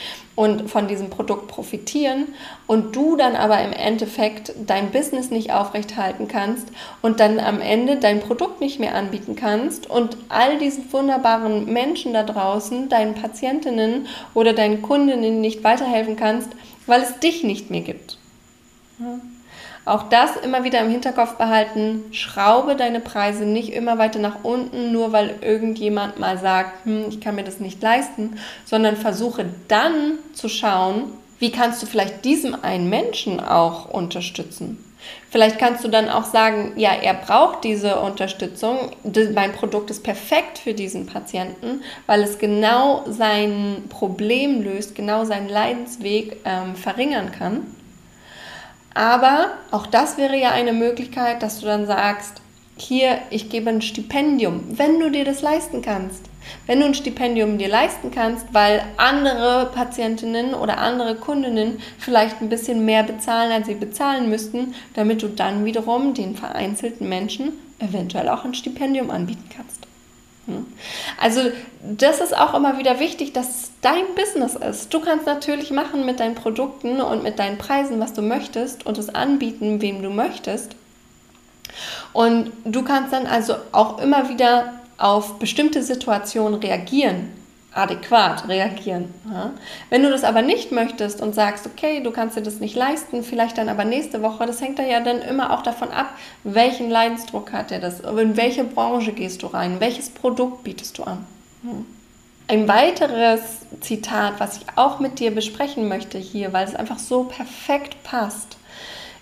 und 0.41 0.71
von 0.71 0.87
diesem 0.87 1.11
Produkt 1.11 1.49
profitieren 1.49 2.29
und 2.65 2.95
du 2.95 3.15
dann 3.15 3.35
aber 3.35 3.63
im 3.63 3.73
Endeffekt 3.73 4.51
dein 4.65 4.89
Business 4.89 5.29
nicht 5.29 5.53
aufrechthalten 5.53 6.27
kannst 6.27 6.69
und 7.03 7.19
dann 7.19 7.39
am 7.39 7.61
Ende 7.61 7.97
dein 7.97 8.21
Produkt 8.21 8.59
nicht 8.59 8.79
mehr 8.79 8.95
anbieten 8.95 9.35
kannst 9.35 9.87
und 9.87 10.17
all 10.29 10.57
diesen 10.57 10.91
wunderbaren 10.91 11.71
Menschen 11.71 12.13
da 12.13 12.23
draußen, 12.23 12.89
deinen 12.89 13.13
Patientinnen 13.13 14.07
oder 14.33 14.53
deinen 14.53 14.81
Kundinnen 14.81 15.41
nicht 15.41 15.63
weiterhelfen 15.63 16.15
kannst, 16.15 16.49
weil 16.87 17.03
es 17.03 17.19
dich 17.19 17.43
nicht 17.43 17.69
mehr 17.69 17.81
gibt. 17.81 18.17
Auch 19.83 20.03
das 20.09 20.35
immer 20.35 20.63
wieder 20.63 20.79
im 20.79 20.91
Hinterkopf 20.91 21.35
behalten. 21.37 22.03
Schraube 22.11 22.75
deine 22.75 22.99
Preise 22.99 23.45
nicht 23.45 23.73
immer 23.73 23.97
weiter 23.97 24.19
nach 24.19 24.43
unten, 24.43 24.91
nur 24.91 25.11
weil 25.11 25.35
irgendjemand 25.41 26.19
mal 26.19 26.37
sagt, 26.37 26.85
hm, 26.85 27.05
ich 27.09 27.19
kann 27.19 27.35
mir 27.35 27.43
das 27.43 27.59
nicht 27.59 27.81
leisten, 27.81 28.37
sondern 28.63 28.95
versuche 28.95 29.45
dann 29.67 30.19
zu 30.33 30.49
schauen, 30.49 31.11
wie 31.39 31.51
kannst 31.51 31.81
du 31.81 31.87
vielleicht 31.87 32.23
diesem 32.25 32.55
einen 32.63 32.89
Menschen 32.89 33.39
auch 33.39 33.89
unterstützen. 33.89 34.77
Vielleicht 35.31 35.57
kannst 35.57 35.83
du 35.83 35.87
dann 35.87 36.09
auch 36.09 36.25
sagen, 36.25 36.73
ja, 36.75 36.91
er 36.91 37.15
braucht 37.15 37.63
diese 37.63 37.99
Unterstützung. 37.99 38.91
Mein 39.33 39.51
Produkt 39.53 39.89
ist 39.89 40.03
perfekt 40.03 40.59
für 40.59 40.75
diesen 40.75 41.07
Patienten, 41.07 41.81
weil 42.05 42.21
es 42.21 42.37
genau 42.37 43.03
sein 43.07 43.85
Problem 43.89 44.61
löst, 44.61 44.93
genau 44.93 45.25
seinen 45.25 45.49
Leidensweg 45.49 46.37
ähm, 46.45 46.75
verringern 46.75 47.31
kann. 47.31 47.65
Aber 48.93 49.51
auch 49.71 49.87
das 49.87 50.17
wäre 50.17 50.37
ja 50.37 50.51
eine 50.51 50.73
Möglichkeit, 50.73 51.41
dass 51.43 51.59
du 51.59 51.65
dann 51.65 51.85
sagst, 51.85 52.41
hier, 52.75 53.19
ich 53.29 53.49
gebe 53.49 53.69
ein 53.69 53.81
Stipendium, 53.81 54.63
wenn 54.77 54.99
du 54.99 55.11
dir 55.11 55.23
das 55.23 55.41
leisten 55.41 55.81
kannst. 55.81 56.25
Wenn 56.65 56.79
du 56.79 56.87
ein 56.87 56.95
Stipendium 56.95 57.59
dir 57.59 57.67
leisten 57.67 58.09
kannst, 58.09 58.47
weil 58.53 58.81
andere 58.97 59.69
Patientinnen 59.73 60.55
oder 60.55 60.79
andere 60.79 61.15
Kundinnen 61.15 61.79
vielleicht 61.99 62.41
ein 62.41 62.49
bisschen 62.49 62.83
mehr 62.83 63.03
bezahlen, 63.03 63.51
als 63.51 63.67
sie 63.67 63.75
bezahlen 63.75 64.29
müssten, 64.29 64.73
damit 64.95 65.21
du 65.21 65.27
dann 65.27 65.65
wiederum 65.65 66.15
den 66.15 66.35
vereinzelten 66.35 67.07
Menschen 67.07 67.51
eventuell 67.79 68.29
auch 68.29 68.43
ein 68.43 68.55
Stipendium 68.55 69.11
anbieten 69.11 69.47
kannst. 69.55 69.80
Hm? 70.47 70.65
Also 71.19 71.41
das 71.81 72.21
ist 72.21 72.35
auch 72.35 72.53
immer 72.53 72.77
wieder 72.77 72.99
wichtig, 72.99 73.33
dass 73.33 73.49
es 73.49 73.71
dein 73.81 74.15
Business 74.15 74.55
ist. 74.55 74.93
Du 74.93 74.99
kannst 74.99 75.25
natürlich 75.25 75.71
machen 75.71 76.05
mit 76.05 76.19
deinen 76.19 76.35
Produkten 76.35 77.01
und 77.01 77.23
mit 77.23 77.39
deinen 77.39 77.57
Preisen, 77.57 77.99
was 77.99 78.13
du 78.13 78.21
möchtest 78.21 78.85
und 78.85 78.97
es 78.97 79.09
anbieten, 79.09 79.81
wem 79.81 80.01
du 80.01 80.09
möchtest. 80.09 80.75
Und 82.13 82.51
du 82.65 82.83
kannst 82.83 83.13
dann 83.13 83.27
also 83.27 83.55
auch 83.71 83.99
immer 83.99 84.29
wieder 84.29 84.73
auf 84.97 85.39
bestimmte 85.39 85.81
Situationen 85.81 86.59
reagieren 86.59 87.40
adäquat 87.73 88.47
reagieren. 88.47 89.13
Ja? 89.31 89.51
Wenn 89.89 90.03
du 90.03 90.09
das 90.09 90.23
aber 90.23 90.41
nicht 90.41 90.71
möchtest 90.71 91.21
und 91.21 91.33
sagst, 91.33 91.65
okay, 91.65 92.01
du 92.01 92.11
kannst 92.11 92.35
dir 92.35 92.41
das 92.41 92.59
nicht 92.59 92.75
leisten, 92.75 93.23
vielleicht 93.23 93.57
dann 93.57 93.69
aber 93.69 93.85
nächste 93.85 94.21
Woche, 94.21 94.45
das 94.45 94.61
hängt 94.61 94.79
ja 94.79 94.99
dann 94.99 95.21
immer 95.21 95.51
auch 95.51 95.63
davon 95.63 95.89
ab, 95.89 96.09
welchen 96.43 96.89
Leidensdruck 96.89 97.53
hat 97.53 97.71
der 97.71 97.79
das, 97.79 98.01
in 98.01 98.35
welche 98.35 98.63
Branche 98.63 99.13
gehst 99.13 99.43
du 99.43 99.47
rein, 99.47 99.79
welches 99.79 100.09
Produkt 100.09 100.63
bietest 100.63 100.97
du 100.97 101.03
an. 101.03 101.25
Hm. 101.63 101.85
Ein 102.47 102.67
weiteres 102.67 103.59
Zitat, 103.79 104.39
was 104.39 104.57
ich 104.57 104.65
auch 104.75 104.99
mit 104.99 105.19
dir 105.19 105.31
besprechen 105.33 105.87
möchte 105.87 106.17
hier, 106.17 106.51
weil 106.51 106.67
es 106.67 106.75
einfach 106.75 106.99
so 106.99 107.23
perfekt 107.23 108.03
passt, 108.03 108.57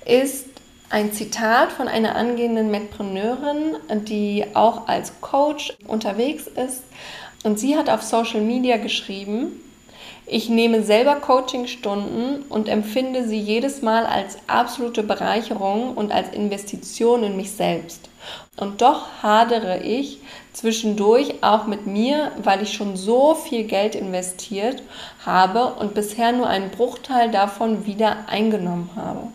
ist 0.06 0.48
ein 0.90 1.14
Zitat 1.14 1.72
von 1.72 1.88
einer 1.88 2.16
angehenden 2.16 2.72
Metpreneurin, 2.72 3.76
die 4.06 4.46
auch 4.56 4.88
als 4.88 5.22
Coach 5.22 5.78
unterwegs 5.86 6.48
ist 6.48 6.84
und 7.44 7.60
sie 7.60 7.78
hat 7.78 7.90
auf 7.90 8.02
Social 8.04 8.42
Media 8.42 8.78
geschrieben, 8.78 9.62
ich 10.32 10.48
nehme 10.48 10.84
selber 10.84 11.16
Coachingstunden 11.16 12.44
und 12.50 12.70
empfinde 12.70 13.28
sie 13.28 13.40
jedes 13.40 13.82
Mal 13.82 14.06
als 14.06 14.38
absolute 14.46 15.02
Bereicherung 15.02 15.96
und 15.96 16.12
als 16.12 16.36
Investition 16.36 17.24
in 17.24 17.36
mich 17.36 17.52
selbst. 17.52 18.10
Und 18.56 18.82
doch 18.82 19.08
hadere 19.24 19.82
ich 19.82 20.20
zwischendurch 20.54 21.42
auch 21.42 21.66
mit 21.66 21.88
mir, 21.88 22.32
weil 22.44 22.62
ich 22.62 22.74
schon 22.74 22.96
so 22.96 23.34
viel 23.34 23.64
Geld 23.64 23.96
investiert 23.96 24.84
habe 25.26 25.74
und 25.80 25.96
bisher 25.96 26.32
nur 26.32 26.48
einen 26.48 26.70
Bruchteil 26.70 27.32
davon 27.32 27.88
wieder 27.88 28.28
eingenommen 28.28 28.92
habe. 28.96 29.30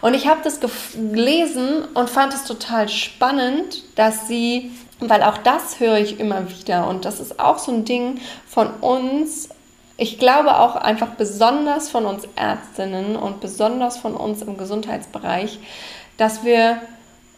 Und 0.00 0.14
ich 0.14 0.28
habe 0.28 0.42
das 0.44 0.60
gelesen 0.94 1.84
und 1.94 2.10
fand 2.10 2.34
es 2.34 2.44
total 2.44 2.88
spannend, 2.88 3.82
dass 3.96 4.28
sie 4.28 4.70
weil 5.10 5.22
auch 5.22 5.38
das 5.38 5.80
höre 5.80 5.98
ich 5.98 6.20
immer 6.20 6.50
wieder 6.50 6.88
und 6.88 7.04
das 7.04 7.20
ist 7.20 7.40
auch 7.40 7.58
so 7.58 7.72
ein 7.72 7.84
Ding 7.84 8.20
von 8.46 8.68
uns. 8.80 9.48
Ich 9.96 10.18
glaube 10.18 10.58
auch 10.58 10.76
einfach 10.76 11.10
besonders 11.10 11.88
von 11.88 12.04
uns 12.04 12.26
Ärztinnen 12.36 13.16
und 13.16 13.40
besonders 13.40 13.96
von 13.96 14.14
uns 14.14 14.42
im 14.42 14.56
Gesundheitsbereich, 14.56 15.58
dass 16.16 16.44
wir 16.44 16.80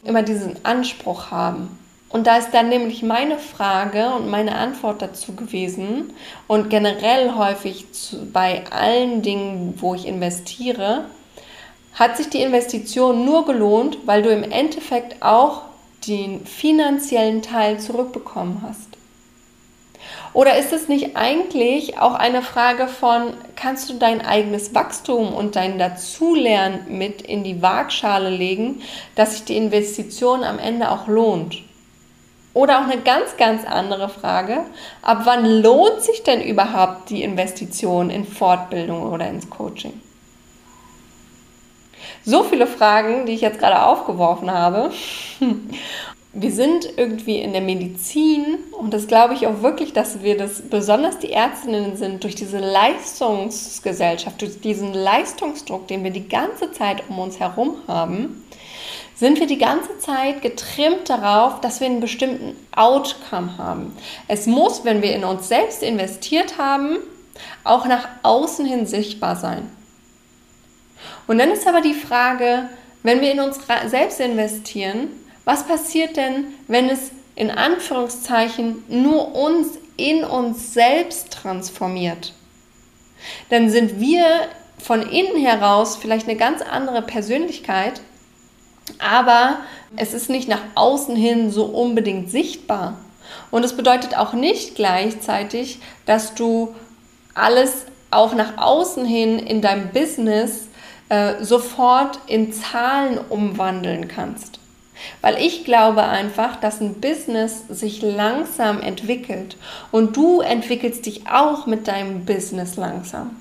immer 0.04 0.22
diesen 0.22 0.64
Anspruch 0.64 1.30
haben. 1.30 1.78
Und 2.08 2.26
da 2.26 2.36
ist 2.36 2.52
dann 2.52 2.68
nämlich 2.68 3.02
meine 3.02 3.38
Frage 3.38 4.10
und 4.14 4.30
meine 4.30 4.54
Antwort 4.54 5.02
dazu 5.02 5.34
gewesen 5.34 6.12
und 6.46 6.70
generell 6.70 7.34
häufig 7.34 7.92
zu, 7.92 8.30
bei 8.32 8.64
allen 8.70 9.22
Dingen, 9.22 9.74
wo 9.78 9.94
ich 9.94 10.06
investiere, 10.06 11.04
hat 11.94 12.16
sich 12.16 12.28
die 12.28 12.42
Investition 12.42 13.24
nur 13.24 13.44
gelohnt, 13.44 13.98
weil 14.06 14.22
du 14.22 14.30
im 14.30 14.44
Endeffekt 14.44 15.22
auch 15.22 15.62
den 16.06 16.46
finanziellen 16.46 17.42
Teil 17.42 17.80
zurückbekommen 17.80 18.62
hast? 18.62 18.96
Oder 20.32 20.58
ist 20.58 20.72
es 20.72 20.88
nicht 20.88 21.16
eigentlich 21.16 21.98
auch 21.98 22.14
eine 22.14 22.42
Frage 22.42 22.88
von, 22.88 23.32
kannst 23.56 23.88
du 23.88 23.94
dein 23.94 24.24
eigenes 24.24 24.74
Wachstum 24.74 25.32
und 25.32 25.56
dein 25.56 25.78
Dazulernen 25.78 26.98
mit 26.98 27.22
in 27.22 27.42
die 27.42 27.62
Waagschale 27.62 28.30
legen, 28.30 28.82
dass 29.14 29.32
sich 29.32 29.44
die 29.44 29.56
Investition 29.56 30.44
am 30.44 30.58
Ende 30.58 30.90
auch 30.90 31.08
lohnt? 31.08 31.62
Oder 32.52 32.78
auch 32.78 32.84
eine 32.84 33.02
ganz, 33.02 33.36
ganz 33.36 33.64
andere 33.64 34.08
Frage, 34.08 34.64
ab 35.02 35.22
wann 35.24 35.62
lohnt 35.62 36.02
sich 36.02 36.22
denn 36.22 36.42
überhaupt 36.42 37.10
die 37.10 37.22
Investition 37.22 38.10
in 38.10 38.24
Fortbildung 38.24 39.10
oder 39.10 39.28
ins 39.28 39.50
Coaching? 39.50 40.00
So 42.28 42.42
viele 42.42 42.66
Fragen, 42.66 43.24
die 43.24 43.34
ich 43.34 43.40
jetzt 43.40 43.60
gerade 43.60 43.86
aufgeworfen 43.86 44.50
habe. 44.50 44.90
wir 46.32 46.50
sind 46.50 46.88
irgendwie 46.96 47.38
in 47.38 47.52
der 47.52 47.62
Medizin 47.62 48.58
und 48.72 48.92
das 48.92 49.06
glaube 49.06 49.34
ich 49.34 49.46
auch 49.46 49.62
wirklich, 49.62 49.92
dass 49.92 50.24
wir 50.24 50.36
das, 50.36 50.60
besonders 50.62 51.20
die 51.20 51.30
Ärztinnen 51.30 51.96
sind, 51.96 52.24
durch 52.24 52.34
diese 52.34 52.58
Leistungsgesellschaft, 52.58 54.42
durch 54.42 54.60
diesen 54.60 54.92
Leistungsdruck, 54.92 55.86
den 55.86 56.02
wir 56.02 56.10
die 56.10 56.28
ganze 56.28 56.72
Zeit 56.72 57.04
um 57.08 57.20
uns 57.20 57.38
herum 57.38 57.76
haben, 57.86 58.44
sind 59.14 59.38
wir 59.38 59.46
die 59.46 59.58
ganze 59.58 59.96
Zeit 60.00 60.42
getrimmt 60.42 61.08
darauf, 61.08 61.60
dass 61.60 61.78
wir 61.78 61.86
einen 61.86 62.00
bestimmten 62.00 62.56
Outcome 62.74 63.56
haben. 63.56 63.96
Es 64.26 64.48
muss, 64.48 64.84
wenn 64.84 65.00
wir 65.00 65.14
in 65.14 65.24
uns 65.24 65.46
selbst 65.46 65.80
investiert 65.80 66.58
haben, 66.58 66.96
auch 67.62 67.86
nach 67.86 68.08
außen 68.24 68.66
hin 68.66 68.84
sichtbar 68.84 69.36
sein. 69.36 69.70
Und 71.26 71.38
dann 71.38 71.50
ist 71.50 71.66
aber 71.66 71.80
die 71.80 71.94
Frage, 71.94 72.68
wenn 73.02 73.20
wir 73.20 73.32
in 73.32 73.40
uns 73.40 73.58
selbst 73.86 74.20
investieren, 74.20 75.08
was 75.44 75.66
passiert 75.66 76.16
denn, 76.16 76.46
wenn 76.66 76.88
es 76.88 77.10
in 77.34 77.50
Anführungszeichen 77.50 78.84
nur 78.88 79.34
uns 79.34 79.78
in 79.96 80.24
uns 80.24 80.72
selbst 80.74 81.32
transformiert? 81.32 82.32
Dann 83.50 83.70
sind 83.70 84.00
wir 84.00 84.26
von 84.78 85.02
innen 85.02 85.36
heraus 85.36 85.96
vielleicht 85.96 86.28
eine 86.28 86.36
ganz 86.36 86.62
andere 86.62 87.02
Persönlichkeit, 87.02 88.00
aber 88.98 89.58
es 89.96 90.14
ist 90.14 90.30
nicht 90.30 90.48
nach 90.48 90.62
außen 90.74 91.16
hin 91.16 91.50
so 91.50 91.64
unbedingt 91.64 92.30
sichtbar. 92.30 92.98
Und 93.50 93.64
es 93.64 93.76
bedeutet 93.76 94.16
auch 94.16 94.32
nicht 94.32 94.74
gleichzeitig, 94.74 95.80
dass 96.04 96.34
du 96.34 96.74
alles 97.34 97.86
auch 98.10 98.34
nach 98.34 98.58
außen 98.58 99.04
hin 99.04 99.38
in 99.38 99.60
deinem 99.60 99.90
Business 99.90 100.65
äh, 101.08 101.42
sofort 101.44 102.20
in 102.26 102.52
Zahlen 102.52 103.18
umwandeln 103.28 104.08
kannst. 104.08 104.58
Weil 105.20 105.38
ich 105.38 105.64
glaube 105.64 106.02
einfach, 106.04 106.56
dass 106.56 106.80
ein 106.80 106.94
Business 107.00 107.64
sich 107.68 108.02
langsam 108.02 108.80
entwickelt 108.80 109.56
und 109.92 110.16
du 110.16 110.40
entwickelst 110.40 111.06
dich 111.06 111.28
auch 111.30 111.66
mit 111.66 111.86
deinem 111.86 112.24
Business 112.24 112.76
langsam. 112.76 113.36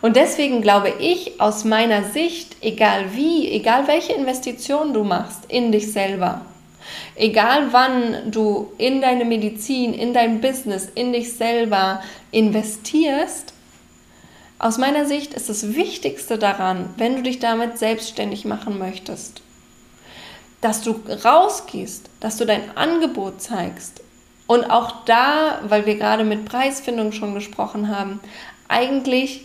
Und 0.00 0.16
deswegen 0.16 0.62
glaube 0.62 0.92
ich 0.98 1.40
aus 1.40 1.64
meiner 1.64 2.04
Sicht, 2.04 2.56
egal 2.62 3.14
wie, 3.14 3.50
egal 3.50 3.86
welche 3.86 4.12
Investition 4.12 4.94
du 4.94 5.04
machst 5.04 5.44
in 5.48 5.72
dich 5.72 5.92
selber, 5.92 6.42
egal 7.16 7.68
wann 7.72 8.30
du 8.30 8.72
in 8.78 9.00
deine 9.00 9.24
Medizin, 9.24 9.94
in 9.94 10.14
dein 10.14 10.40
Business, 10.40 10.88
in 10.94 11.12
dich 11.12 11.32
selber 11.32 12.02
investierst, 12.30 13.54
aus 14.58 14.78
meiner 14.78 15.06
Sicht 15.06 15.34
ist 15.34 15.48
das 15.48 15.74
Wichtigste 15.74 16.38
daran, 16.38 16.90
wenn 16.96 17.16
du 17.16 17.22
dich 17.22 17.38
damit 17.38 17.78
selbstständig 17.78 18.44
machen 18.44 18.78
möchtest, 18.78 19.42
dass 20.60 20.82
du 20.82 21.00
rausgehst, 21.24 22.10
dass 22.20 22.36
du 22.36 22.44
dein 22.44 22.76
Angebot 22.76 23.40
zeigst. 23.40 24.02
Und 24.48 24.64
auch 24.64 25.04
da, 25.04 25.60
weil 25.68 25.86
wir 25.86 25.96
gerade 25.96 26.24
mit 26.24 26.46
Preisfindung 26.46 27.12
schon 27.12 27.34
gesprochen 27.34 27.94
haben, 27.94 28.18
eigentlich 28.66 29.42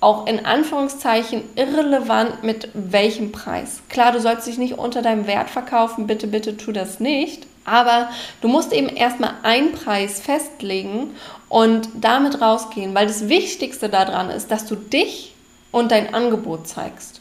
auch 0.00 0.26
in 0.26 0.46
Anführungszeichen 0.46 1.42
irrelevant 1.56 2.42
mit 2.42 2.70
welchem 2.72 3.32
Preis. 3.32 3.82
Klar, 3.88 4.12
du 4.12 4.20
sollst 4.20 4.46
dich 4.46 4.58
nicht 4.58 4.78
unter 4.78 5.02
deinem 5.02 5.26
Wert 5.26 5.50
verkaufen, 5.50 6.06
bitte, 6.06 6.26
bitte 6.26 6.56
tu 6.56 6.72
das 6.72 7.00
nicht. 7.00 7.46
Aber 7.68 8.10
du 8.40 8.48
musst 8.48 8.72
eben 8.72 8.88
erstmal 8.88 9.34
einen 9.42 9.72
Preis 9.72 10.20
festlegen 10.20 11.14
und 11.48 11.88
damit 11.94 12.40
rausgehen, 12.40 12.94
weil 12.94 13.06
das 13.06 13.28
Wichtigste 13.28 13.88
daran 13.88 14.30
ist, 14.30 14.50
dass 14.50 14.66
du 14.66 14.74
dich 14.74 15.34
und 15.70 15.90
dein 15.92 16.14
Angebot 16.14 16.66
zeigst. 16.66 17.20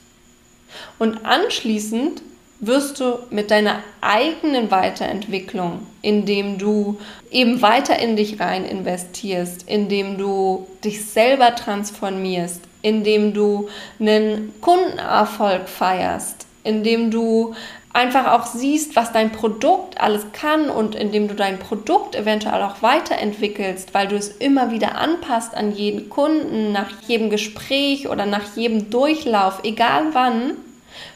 Und 0.99 1.25
anschließend 1.25 2.21
wirst 2.59 2.99
du 2.99 3.19
mit 3.29 3.51
deiner 3.51 3.83
eigenen 4.01 4.71
Weiterentwicklung, 4.71 5.85
indem 6.01 6.57
du 6.57 6.97
eben 7.29 7.61
weiter 7.61 7.99
in 7.99 8.15
dich 8.15 8.39
rein 8.39 8.65
investierst, 8.65 9.67
indem 9.67 10.17
du 10.17 10.67
dich 10.83 11.05
selber 11.05 11.55
transformierst, 11.55 12.61
indem 12.81 13.33
du 13.33 13.69
einen 13.99 14.53
Kundenerfolg 14.61 15.69
feierst, 15.69 16.47
indem 16.63 17.11
du 17.11 17.53
einfach 17.97 18.31
auch 18.31 18.45
siehst, 18.45 18.95
was 18.95 19.11
dein 19.11 19.31
Produkt 19.31 19.99
alles 19.99 20.31
kann 20.31 20.69
und 20.69 20.95
indem 20.95 21.27
du 21.27 21.33
dein 21.33 21.59
Produkt 21.59 22.15
eventuell 22.15 22.61
auch 22.61 22.81
weiterentwickelst, 22.81 23.93
weil 23.93 24.07
du 24.07 24.15
es 24.15 24.29
immer 24.29 24.71
wieder 24.71 24.97
anpasst 24.97 25.55
an 25.55 25.73
jeden 25.73 26.09
Kunden, 26.09 26.71
nach 26.71 26.89
jedem 27.07 27.29
Gespräch 27.29 28.07
oder 28.07 28.25
nach 28.25 28.55
jedem 28.55 28.89
Durchlauf, 28.89 29.61
egal 29.63 30.13
wann, 30.13 30.57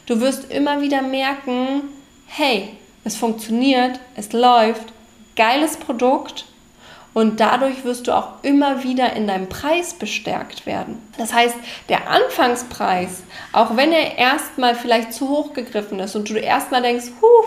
Du 0.06 0.20
wirst 0.20 0.50
immer 0.50 0.80
wieder 0.80 1.02
merken, 1.02 1.82
hey, 2.26 2.70
es 3.04 3.16
funktioniert, 3.16 4.00
es 4.16 4.32
läuft, 4.32 4.92
geiles 5.36 5.76
Produkt 5.76 6.44
und 7.14 7.40
dadurch 7.40 7.84
wirst 7.84 8.06
du 8.06 8.12
auch 8.12 8.42
immer 8.42 8.82
wieder 8.82 9.12
in 9.14 9.26
deinem 9.26 9.48
Preis 9.48 9.94
bestärkt 9.94 10.66
werden. 10.66 10.98
Das 11.18 11.32
heißt, 11.32 11.56
der 11.88 12.08
Anfangspreis, 12.08 13.22
auch 13.52 13.76
wenn 13.76 13.92
er 13.92 14.18
erstmal 14.18 14.74
vielleicht 14.74 15.12
zu 15.12 15.28
hoch 15.28 15.52
gegriffen 15.52 16.00
ist 16.00 16.16
und 16.16 16.28
du 16.30 16.34
erstmal 16.34 16.82
denkst, 16.82 17.06
huh, 17.20 17.46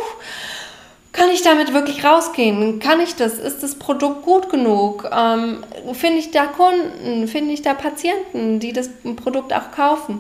kann 1.15 1.30
ich 1.30 1.41
damit 1.41 1.73
wirklich 1.73 2.04
rausgehen? 2.04 2.80
Kann 2.80 2.99
ich 2.99 3.15
das? 3.15 3.39
Ist 3.39 3.63
das 3.63 3.75
Produkt 3.75 4.23
gut 4.23 4.49
genug? 4.49 5.10
Ähm, 5.12 5.63
finde 5.93 6.17
ich 6.19 6.32
da 6.32 6.45
Kunden? 6.45 7.28
Finde 7.30 7.54
ich 7.54 7.62
da 7.62 7.73
Patienten, 7.73 8.60
die 8.60 8.73
das 8.73 8.89
Produkt 9.15 9.54
auch 9.54 9.71
kaufen? 9.71 10.19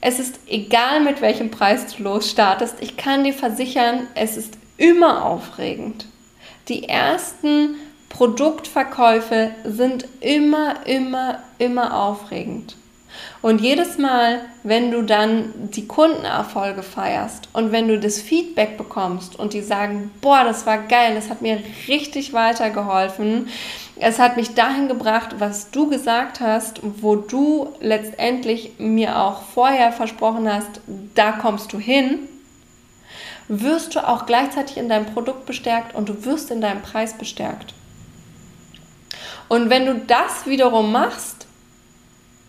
Es 0.00 0.20
ist 0.20 0.38
egal, 0.46 1.00
mit 1.00 1.20
welchem 1.20 1.50
Preis 1.50 1.96
du 1.96 2.04
losstartest. 2.04 2.76
Ich 2.80 2.96
kann 2.96 3.24
dir 3.24 3.32
versichern, 3.32 4.06
es 4.14 4.36
ist 4.36 4.56
immer 4.76 5.24
aufregend. 5.24 6.06
Die 6.68 6.88
ersten 6.88 7.74
Produktverkäufe 8.16 9.50
sind 9.64 10.06
immer, 10.20 10.86
immer, 10.86 11.40
immer 11.58 11.94
aufregend. 11.94 12.74
Und 13.42 13.60
jedes 13.60 13.98
Mal, 13.98 14.40
wenn 14.62 14.90
du 14.90 15.02
dann 15.02 15.52
die 15.72 15.86
Kundenerfolge 15.86 16.82
feierst 16.82 17.50
und 17.52 17.72
wenn 17.72 17.88
du 17.88 18.00
das 18.00 18.18
Feedback 18.18 18.78
bekommst 18.78 19.38
und 19.38 19.52
die 19.52 19.60
sagen, 19.60 20.10
boah, 20.22 20.44
das 20.44 20.64
war 20.64 20.78
geil, 20.78 21.14
das 21.14 21.28
hat 21.28 21.42
mir 21.42 21.60
richtig 21.88 22.32
weitergeholfen, 22.32 23.48
es 23.96 24.18
hat 24.18 24.38
mich 24.38 24.54
dahin 24.54 24.88
gebracht, 24.88 25.36
was 25.38 25.70
du 25.70 25.90
gesagt 25.90 26.40
hast, 26.40 26.80
wo 26.82 27.16
du 27.16 27.74
letztendlich 27.80 28.78
mir 28.78 29.20
auch 29.20 29.42
vorher 29.42 29.92
versprochen 29.92 30.50
hast, 30.50 30.80
da 31.14 31.32
kommst 31.32 31.70
du 31.74 31.78
hin, 31.78 32.20
wirst 33.48 33.94
du 33.94 34.08
auch 34.08 34.24
gleichzeitig 34.24 34.78
in 34.78 34.88
deinem 34.88 35.04
Produkt 35.04 35.44
bestärkt 35.44 35.94
und 35.94 36.08
du 36.08 36.24
wirst 36.24 36.50
in 36.50 36.62
deinem 36.62 36.80
Preis 36.80 37.12
bestärkt. 37.12 37.74
Und 39.48 39.70
wenn 39.70 39.86
du 39.86 39.94
das 40.06 40.46
wiederum 40.46 40.92
machst, 40.92 41.46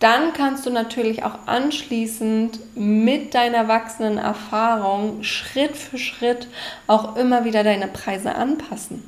dann 0.00 0.32
kannst 0.32 0.64
du 0.64 0.70
natürlich 0.70 1.24
auch 1.24 1.34
anschließend 1.46 2.76
mit 2.76 3.34
deiner 3.34 3.66
wachsenden 3.66 4.18
Erfahrung 4.18 5.24
Schritt 5.24 5.76
für 5.76 5.98
Schritt 5.98 6.46
auch 6.86 7.16
immer 7.16 7.44
wieder 7.44 7.64
deine 7.64 7.88
Preise 7.88 8.34
anpassen. 8.34 9.02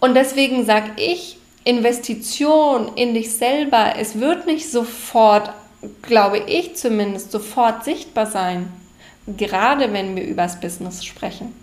Und 0.00 0.14
deswegen 0.14 0.64
sage 0.64 0.92
ich, 0.96 1.36
Investition 1.64 2.92
in 2.96 3.12
dich 3.12 3.36
selber, 3.36 3.94
es 3.98 4.18
wird 4.18 4.46
nicht 4.46 4.70
sofort, 4.70 5.52
glaube 6.00 6.38
ich 6.38 6.74
zumindest, 6.76 7.30
sofort 7.30 7.84
sichtbar 7.84 8.26
sein. 8.26 8.72
Gerade 9.26 9.92
wenn 9.92 10.16
wir 10.16 10.24
übers 10.24 10.58
Business 10.58 11.04
sprechen. 11.04 11.54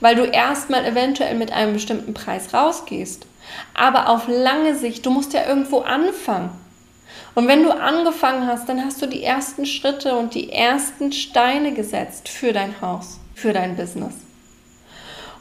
Weil 0.00 0.16
du 0.16 0.24
erstmal 0.24 0.86
eventuell 0.86 1.34
mit 1.36 1.52
einem 1.52 1.74
bestimmten 1.74 2.14
Preis 2.14 2.54
rausgehst. 2.54 3.26
Aber 3.74 4.08
auf 4.08 4.28
lange 4.28 4.74
Sicht, 4.74 5.04
du 5.06 5.10
musst 5.10 5.32
ja 5.32 5.46
irgendwo 5.46 5.80
anfangen. 5.80 6.50
Und 7.34 7.48
wenn 7.48 7.62
du 7.62 7.70
angefangen 7.70 8.46
hast, 8.46 8.68
dann 8.68 8.84
hast 8.84 9.00
du 9.02 9.06
die 9.06 9.22
ersten 9.22 9.66
Schritte 9.66 10.16
und 10.16 10.34
die 10.34 10.52
ersten 10.52 11.12
Steine 11.12 11.72
gesetzt 11.72 12.28
für 12.28 12.52
dein 12.52 12.80
Haus, 12.80 13.20
für 13.34 13.52
dein 13.52 13.76
Business. 13.76 14.14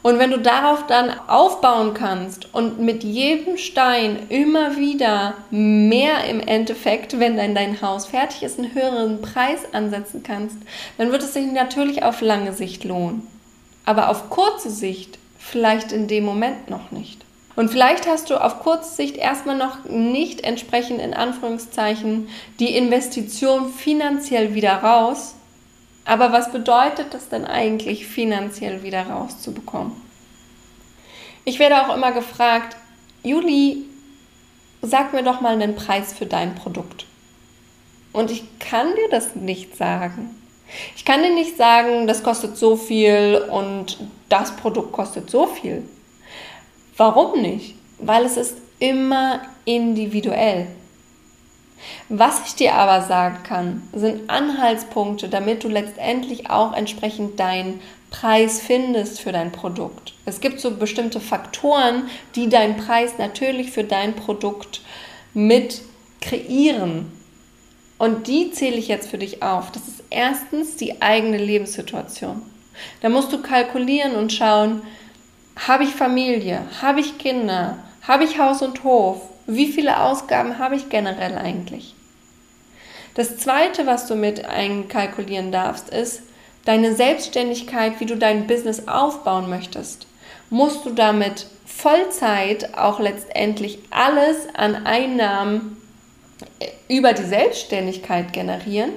Und 0.05 0.19
wenn 0.19 0.29
du 0.29 0.37
darauf 0.37 0.85
dann 0.85 1.09
aufbauen 1.27 1.95
kannst 1.95 2.53
und 2.53 2.79
mit 2.79 3.03
jedem 3.03 3.57
Stein 3.57 4.27
immer 4.29 4.77
wieder 4.77 5.33
mehr 5.49 6.25
im 6.25 6.41
Endeffekt, 6.41 7.19
wenn 7.19 7.37
dann 7.37 7.55
dein 7.55 7.81
Haus 7.81 8.05
fertig 8.05 8.43
ist, 8.43 8.59
einen 8.59 8.75
höheren 8.75 9.21
Preis 9.23 9.61
ansetzen 9.73 10.21
kannst, 10.21 10.57
dann 10.99 11.11
wird 11.11 11.23
es 11.23 11.33
sich 11.33 11.51
natürlich 11.51 12.03
auf 12.03 12.21
lange 12.21 12.53
Sicht 12.53 12.83
lohnen. 12.83 13.25
aber 13.85 14.09
auf 14.09 14.29
kurze 14.29 14.69
Sicht 14.69 15.17
vielleicht 15.39 15.91
in 15.91 16.07
dem 16.07 16.23
Moment 16.25 16.69
noch 16.69 16.91
nicht. 16.91 17.24
Und 17.55 17.69
vielleicht 17.69 18.07
hast 18.07 18.29
du 18.29 18.35
auf 18.35 18.59
kurze 18.59 18.93
Sicht 18.93 19.15
erstmal 19.15 19.57
noch 19.57 19.85
nicht 19.85 20.43
entsprechend 20.43 20.99
in 20.99 21.13
Anführungszeichen 21.13 22.27
die 22.59 22.75
Investition 22.75 23.71
finanziell 23.71 24.53
wieder 24.53 24.73
raus. 24.73 25.35
Aber 26.03 26.31
was 26.31 26.51
bedeutet 26.51 27.13
das 27.13 27.29
denn 27.29 27.45
eigentlich, 27.45 28.05
finanziell 28.05 28.83
wieder 28.83 29.03
rauszubekommen? 29.03 29.93
Ich 31.45 31.59
werde 31.59 31.81
auch 31.81 31.95
immer 31.95 32.11
gefragt, 32.11 32.75
Juli, 33.23 33.85
sag 34.81 35.13
mir 35.13 35.23
doch 35.23 35.41
mal 35.41 35.53
einen 35.53 35.75
Preis 35.75 36.13
für 36.13 36.25
dein 36.25 36.55
Produkt. 36.55 37.05
Und 38.11 38.31
ich 38.31 38.43
kann 38.59 38.87
dir 38.95 39.09
das 39.09 39.35
nicht 39.35 39.75
sagen. 39.75 40.35
Ich 40.95 41.05
kann 41.05 41.21
dir 41.21 41.33
nicht 41.33 41.57
sagen, 41.57 42.07
das 42.07 42.23
kostet 42.23 42.57
so 42.57 42.75
viel 42.75 43.43
und 43.51 43.97
das 44.29 44.55
Produkt 44.55 44.91
kostet 44.91 45.29
so 45.29 45.47
viel. 45.47 45.83
Warum 46.97 47.41
nicht? 47.41 47.75
Weil 47.99 48.25
es 48.25 48.37
ist 48.37 48.57
immer 48.79 49.41
individuell. 49.65 50.67
Was 52.09 52.41
ich 52.45 52.55
dir 52.55 52.75
aber 52.75 53.05
sagen 53.05 53.43
kann, 53.43 53.83
sind 53.93 54.29
Anhaltspunkte, 54.29 55.29
damit 55.29 55.63
du 55.63 55.67
letztendlich 55.67 56.49
auch 56.49 56.73
entsprechend 56.73 57.39
deinen 57.39 57.81
Preis 58.09 58.61
findest 58.61 59.19
für 59.19 59.31
dein 59.31 59.51
Produkt. 59.51 60.13
Es 60.25 60.39
gibt 60.39 60.59
so 60.59 60.71
bestimmte 60.71 61.19
Faktoren, 61.19 62.03
die 62.35 62.47
deinen 62.49 62.77
Preis 62.77 63.17
natürlich 63.17 63.71
für 63.71 63.83
dein 63.83 64.15
Produkt 64.15 64.81
mit 65.33 65.81
kreieren. 66.21 67.11
Und 67.97 68.27
die 68.27 68.51
zähle 68.51 68.77
ich 68.77 68.87
jetzt 68.87 69.09
für 69.09 69.17
dich 69.17 69.43
auf. 69.43 69.71
Das 69.71 69.87
ist 69.87 70.03
erstens 70.09 70.75
die 70.77 71.01
eigene 71.01 71.37
Lebenssituation. 71.37 72.41
Da 73.01 73.09
musst 73.09 73.31
du 73.31 73.41
kalkulieren 73.41 74.15
und 74.15 74.33
schauen, 74.33 74.81
habe 75.55 75.83
ich 75.83 75.91
Familie, 75.91 76.61
habe 76.81 76.99
ich 76.99 77.17
Kinder, 77.17 77.77
habe 78.01 78.23
ich 78.23 78.39
Haus 78.39 78.61
und 78.61 78.83
Hof, 78.83 79.21
wie 79.47 79.71
viele 79.71 80.01
Ausgaben 80.01 80.59
habe 80.59 80.75
ich 80.75 80.89
generell 80.89 81.37
eigentlich? 81.37 81.95
Das 83.13 83.37
Zweite, 83.37 83.85
was 83.85 84.07
du 84.07 84.15
mit 84.15 84.45
einkalkulieren 84.45 85.51
darfst, 85.51 85.89
ist 85.89 86.23
deine 86.65 86.95
Selbstständigkeit, 86.95 87.99
wie 87.99 88.05
du 88.05 88.17
dein 88.17 88.47
Business 88.47 88.87
aufbauen 88.87 89.49
möchtest. 89.49 90.07
Musst 90.49 90.85
du 90.85 90.89
damit 90.89 91.47
Vollzeit 91.65 92.77
auch 92.77 92.99
letztendlich 92.99 93.79
alles 93.91 94.47
an 94.53 94.85
Einnahmen 94.85 95.77
über 96.89 97.13
die 97.13 97.23
Selbstständigkeit 97.23 98.33
generieren? 98.33 98.91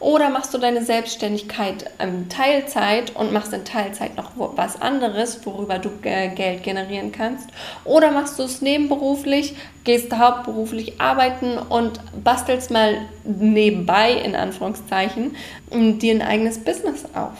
Oder 0.00 0.30
machst 0.30 0.54
du 0.54 0.58
deine 0.58 0.84
Selbstständigkeit 0.84 1.90
in 1.98 2.28
Teilzeit 2.28 3.16
und 3.16 3.32
machst 3.32 3.52
in 3.52 3.64
Teilzeit 3.64 4.16
noch 4.16 4.30
was 4.36 4.80
anderes, 4.80 5.44
worüber 5.44 5.78
du 5.78 5.90
Geld 6.00 6.62
generieren 6.62 7.10
kannst? 7.10 7.48
Oder 7.84 8.12
machst 8.12 8.38
du 8.38 8.44
es 8.44 8.62
nebenberuflich, 8.62 9.56
gehst 9.82 10.16
hauptberuflich 10.16 11.00
arbeiten 11.00 11.58
und 11.58 12.00
bastelst 12.22 12.70
mal 12.70 12.98
nebenbei, 13.24 14.12
in 14.12 14.36
Anführungszeichen, 14.36 15.34
dir 15.72 16.14
ein 16.14 16.22
eigenes 16.22 16.58
Business 16.62 17.04
auf? 17.14 17.38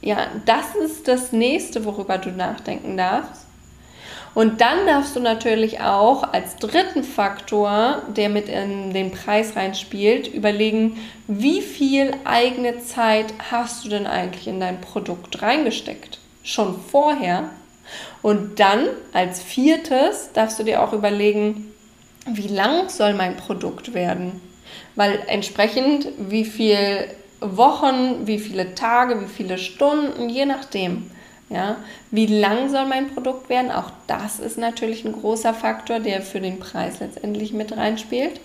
Ja, 0.00 0.28
das 0.46 0.74
ist 0.74 1.08
das 1.08 1.32
nächste, 1.32 1.84
worüber 1.84 2.18
du 2.18 2.30
nachdenken 2.30 2.96
darfst. 2.96 3.41
Und 4.34 4.62
dann 4.62 4.86
darfst 4.86 5.14
du 5.14 5.20
natürlich 5.20 5.80
auch 5.80 6.22
als 6.32 6.56
dritten 6.56 7.04
Faktor, 7.04 8.02
der 8.16 8.30
mit 8.30 8.48
in 8.48 8.94
den 8.94 9.10
Preis 9.10 9.56
reinspielt, 9.56 10.26
überlegen, 10.32 10.98
wie 11.28 11.60
viel 11.60 12.14
eigene 12.24 12.80
Zeit 12.80 13.34
hast 13.50 13.84
du 13.84 13.90
denn 13.90 14.06
eigentlich 14.06 14.48
in 14.48 14.60
dein 14.60 14.80
Produkt 14.80 15.42
reingesteckt? 15.42 16.18
Schon 16.42 16.80
vorher. 16.80 17.50
Und 18.22 18.58
dann 18.58 18.88
als 19.12 19.42
viertes 19.42 20.30
darfst 20.32 20.58
du 20.58 20.62
dir 20.62 20.82
auch 20.82 20.94
überlegen, 20.94 21.72
wie 22.26 22.48
lang 22.48 22.88
soll 22.88 23.14
mein 23.14 23.36
Produkt 23.36 23.92
werden? 23.92 24.40
Weil 24.94 25.22
entsprechend, 25.26 26.08
wie 26.18 26.44
viele 26.44 27.08
Wochen, 27.40 28.26
wie 28.26 28.38
viele 28.38 28.74
Tage, 28.74 29.20
wie 29.20 29.28
viele 29.28 29.58
Stunden, 29.58 30.28
je 30.28 30.46
nachdem 30.46 31.10
ja, 31.52 31.76
wie 32.10 32.26
lang 32.26 32.70
soll 32.70 32.86
mein 32.86 33.12
Produkt 33.14 33.48
werden? 33.48 33.70
Auch 33.70 33.90
das 34.06 34.40
ist 34.40 34.58
natürlich 34.58 35.04
ein 35.04 35.12
großer 35.12 35.54
Faktor, 35.54 36.00
der 36.00 36.22
für 36.22 36.40
den 36.40 36.58
Preis 36.58 37.00
letztendlich 37.00 37.52
mit 37.52 37.76
reinspielt. 37.76 38.40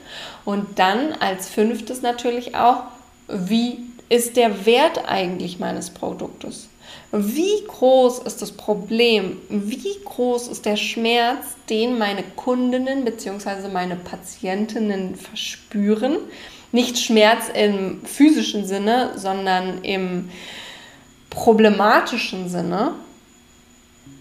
Und 0.46 0.80
dann 0.80 1.14
als 1.14 1.50
fünftes 1.50 2.02
natürlich 2.02 2.56
auch, 2.56 2.84
wie 3.28 3.80
ist 4.10 4.38
der 4.38 4.66
Wert 4.66 5.08
eigentlich 5.08 5.60
meines 5.60 5.90
Produktes? 5.90 6.70
Wie 7.12 7.64
groß 7.68 8.20
ist 8.20 8.42
das 8.42 8.52
Problem? 8.52 9.38
Wie 9.50 9.96
groß 10.04 10.50
ist 10.50 10.66
der 10.66 10.76
Schmerz, 10.76 11.56
den 11.70 11.98
meine 11.98 12.24
Kundinnen 12.36 13.06
bzw. 13.06 13.70
meine 13.72 13.96
Patientinnen 13.96 15.16
verspüren? 15.16 16.18
Nicht 16.72 17.00
Schmerz 17.00 17.46
im 17.54 18.02
physischen 18.06 18.66
Sinne, 18.66 19.12
sondern 19.16 19.84
im 19.84 20.30
problematischen 21.38 22.50
Sinne 22.50 22.96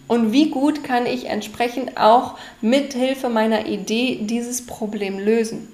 und 0.07 0.33
wie 0.33 0.50
gut 0.50 0.85
kann 0.85 1.07
ich 1.07 1.24
entsprechend 1.24 1.96
auch 1.96 2.37
mit 2.61 2.92
Hilfe 2.92 3.31
meiner 3.31 3.66
Idee 3.66 4.18
dieses 4.20 4.66
Problem 4.66 5.18
lösen. 5.18 5.72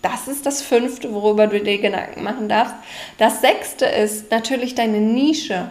Das 0.00 0.28
ist 0.28 0.46
das 0.46 0.62
fünfte, 0.62 1.12
worüber 1.12 1.48
du 1.48 1.60
dir 1.60 1.78
Gedanken 1.78 2.22
machen 2.22 2.48
darfst. 2.48 2.74
Das 3.18 3.42
sechste 3.42 3.84
ist 3.84 4.30
natürlich 4.30 4.74
deine 4.74 5.00
Nische. 5.00 5.68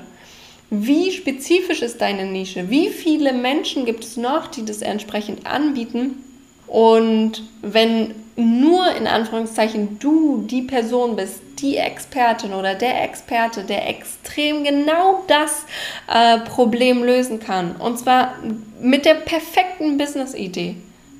Wie 0.70 1.12
spezifisch 1.12 1.82
ist 1.82 2.00
deine 2.00 2.28
Nische? 2.28 2.70
Wie 2.70 2.90
viele 2.90 3.34
Menschen 3.34 3.86
gibt 3.86 4.04
es 4.04 4.16
noch, 4.16 4.46
die 4.48 4.64
das 4.64 4.84
entsprechend 4.84 5.48
anbieten? 5.48 6.24
Und 6.72 7.44
wenn 7.62 8.16
nur 8.38 8.96
in 8.96 9.06
Anführungszeichen 9.06 10.00
du 10.00 10.46
die 10.48 10.62
Person 10.62 11.18
bist, 11.18 11.42
die 11.60 11.76
Expertin 11.76 12.54
oder 12.54 12.76
der 12.76 13.04
Experte, 13.04 13.66
der 13.66 13.90
extrem 13.90 14.64
genau 14.64 15.22
das 15.28 15.66
äh, 16.08 16.40
Problem 16.40 17.04
lösen 17.04 17.42
kann, 17.42 17.76
und 17.76 18.00
zwar 18.00 18.36
mit 18.80 19.04
der 19.04 19.16
perfekten 19.16 19.98
Business-Idee, 19.98 20.78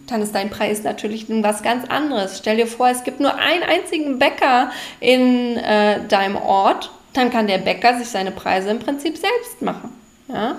dann 0.08 0.22
ist 0.22 0.34
dein 0.34 0.50
Preis 0.50 0.84
natürlich 0.84 1.26
was 1.28 1.62
ganz 1.64 1.84
anderes. 1.90 2.38
Stell 2.38 2.56
dir 2.56 2.68
vor, 2.68 2.88
es 2.88 3.04
gibt 3.04 3.20
nur 3.20 3.36
einen 3.36 3.64
einzigen 3.64 4.20
Bäcker 4.20 4.72
in 5.02 5.58
äh, 5.58 6.08
deinem 6.08 6.38
Ort, 6.38 6.92
dann 7.12 7.30
kann 7.30 7.48
der 7.48 7.58
Bäcker 7.58 7.98
sich 7.98 8.08
seine 8.08 8.32
Preise 8.32 8.70
im 8.70 8.80
Prinzip 8.80 9.18
selbst 9.18 9.62
machen. 9.62 9.90
Ja? 10.30 10.56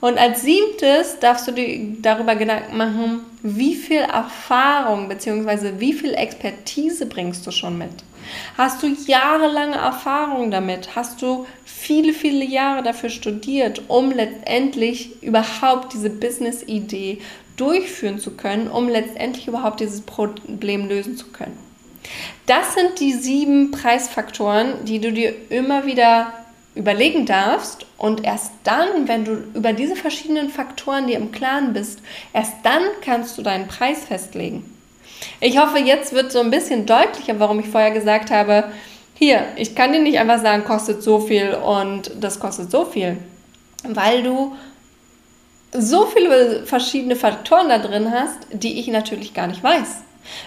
Und 0.00 0.18
als 0.18 0.42
siebtes 0.42 1.18
darfst 1.20 1.46
du 1.46 1.52
dir 1.52 1.96
darüber 2.00 2.34
Gedanken 2.34 2.76
machen, 2.76 3.20
wie 3.42 3.74
viel 3.74 4.00
Erfahrung 4.00 5.08
bzw. 5.08 5.72
wie 5.78 5.92
viel 5.92 6.14
Expertise 6.14 7.06
bringst 7.06 7.46
du 7.46 7.50
schon 7.50 7.76
mit? 7.76 7.90
Hast 8.56 8.82
du 8.82 8.88
jahrelange 9.06 9.76
Erfahrung 9.76 10.50
damit? 10.50 10.94
Hast 10.94 11.20
du 11.20 11.46
viele, 11.64 12.12
viele 12.12 12.44
Jahre 12.44 12.82
dafür 12.82 13.10
studiert, 13.10 13.82
um 13.88 14.10
letztendlich 14.10 15.22
überhaupt 15.22 15.92
diese 15.92 16.10
Business-Idee 16.10 17.18
durchführen 17.56 18.18
zu 18.18 18.32
können, 18.32 18.68
um 18.68 18.88
letztendlich 18.88 19.48
überhaupt 19.48 19.80
dieses 19.80 20.00
Problem 20.02 20.88
lösen 20.88 21.16
zu 21.16 21.26
können? 21.28 21.58
Das 22.46 22.74
sind 22.74 22.98
die 23.00 23.12
sieben 23.12 23.70
Preisfaktoren, 23.70 24.84
die 24.84 25.00
du 25.00 25.12
dir 25.12 25.34
immer 25.50 25.86
wieder 25.86 26.32
überlegen 26.74 27.26
darfst 27.26 27.86
und 27.98 28.24
erst 28.24 28.52
dann, 28.64 29.08
wenn 29.08 29.24
du 29.24 29.32
über 29.54 29.72
diese 29.72 29.96
verschiedenen 29.96 30.50
Faktoren 30.50 31.06
dir 31.06 31.16
im 31.16 31.32
Klaren 31.32 31.72
bist, 31.72 32.00
erst 32.32 32.54
dann 32.62 32.82
kannst 33.04 33.36
du 33.36 33.42
deinen 33.42 33.66
Preis 33.66 34.04
festlegen. 34.04 34.64
Ich 35.40 35.58
hoffe, 35.58 35.78
jetzt 35.78 36.12
wird 36.12 36.32
so 36.32 36.40
ein 36.40 36.50
bisschen 36.50 36.86
deutlicher, 36.86 37.38
warum 37.38 37.60
ich 37.60 37.68
vorher 37.68 37.90
gesagt 37.90 38.30
habe, 38.30 38.70
hier, 39.14 39.44
ich 39.56 39.74
kann 39.74 39.92
dir 39.92 40.00
nicht 40.00 40.18
einfach 40.18 40.40
sagen, 40.40 40.64
kostet 40.64 41.02
so 41.02 41.18
viel 41.18 41.54
und 41.54 42.10
das 42.20 42.40
kostet 42.40 42.70
so 42.70 42.86
viel, 42.86 43.18
weil 43.82 44.22
du 44.22 44.56
so 45.72 46.06
viele 46.06 46.64
verschiedene 46.64 47.16
Faktoren 47.16 47.68
da 47.68 47.78
drin 47.78 48.10
hast, 48.10 48.38
die 48.52 48.80
ich 48.80 48.88
natürlich 48.88 49.34
gar 49.34 49.46
nicht 49.46 49.62
weiß. 49.62 50.02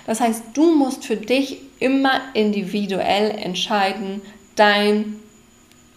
Das 0.07 0.21
heißt, 0.21 0.43
du 0.53 0.73
musst 0.75 1.05
für 1.05 1.17
dich 1.17 1.59
immer 1.79 2.21
individuell 2.33 3.31
entscheiden, 3.31 4.21
dein 4.55 5.19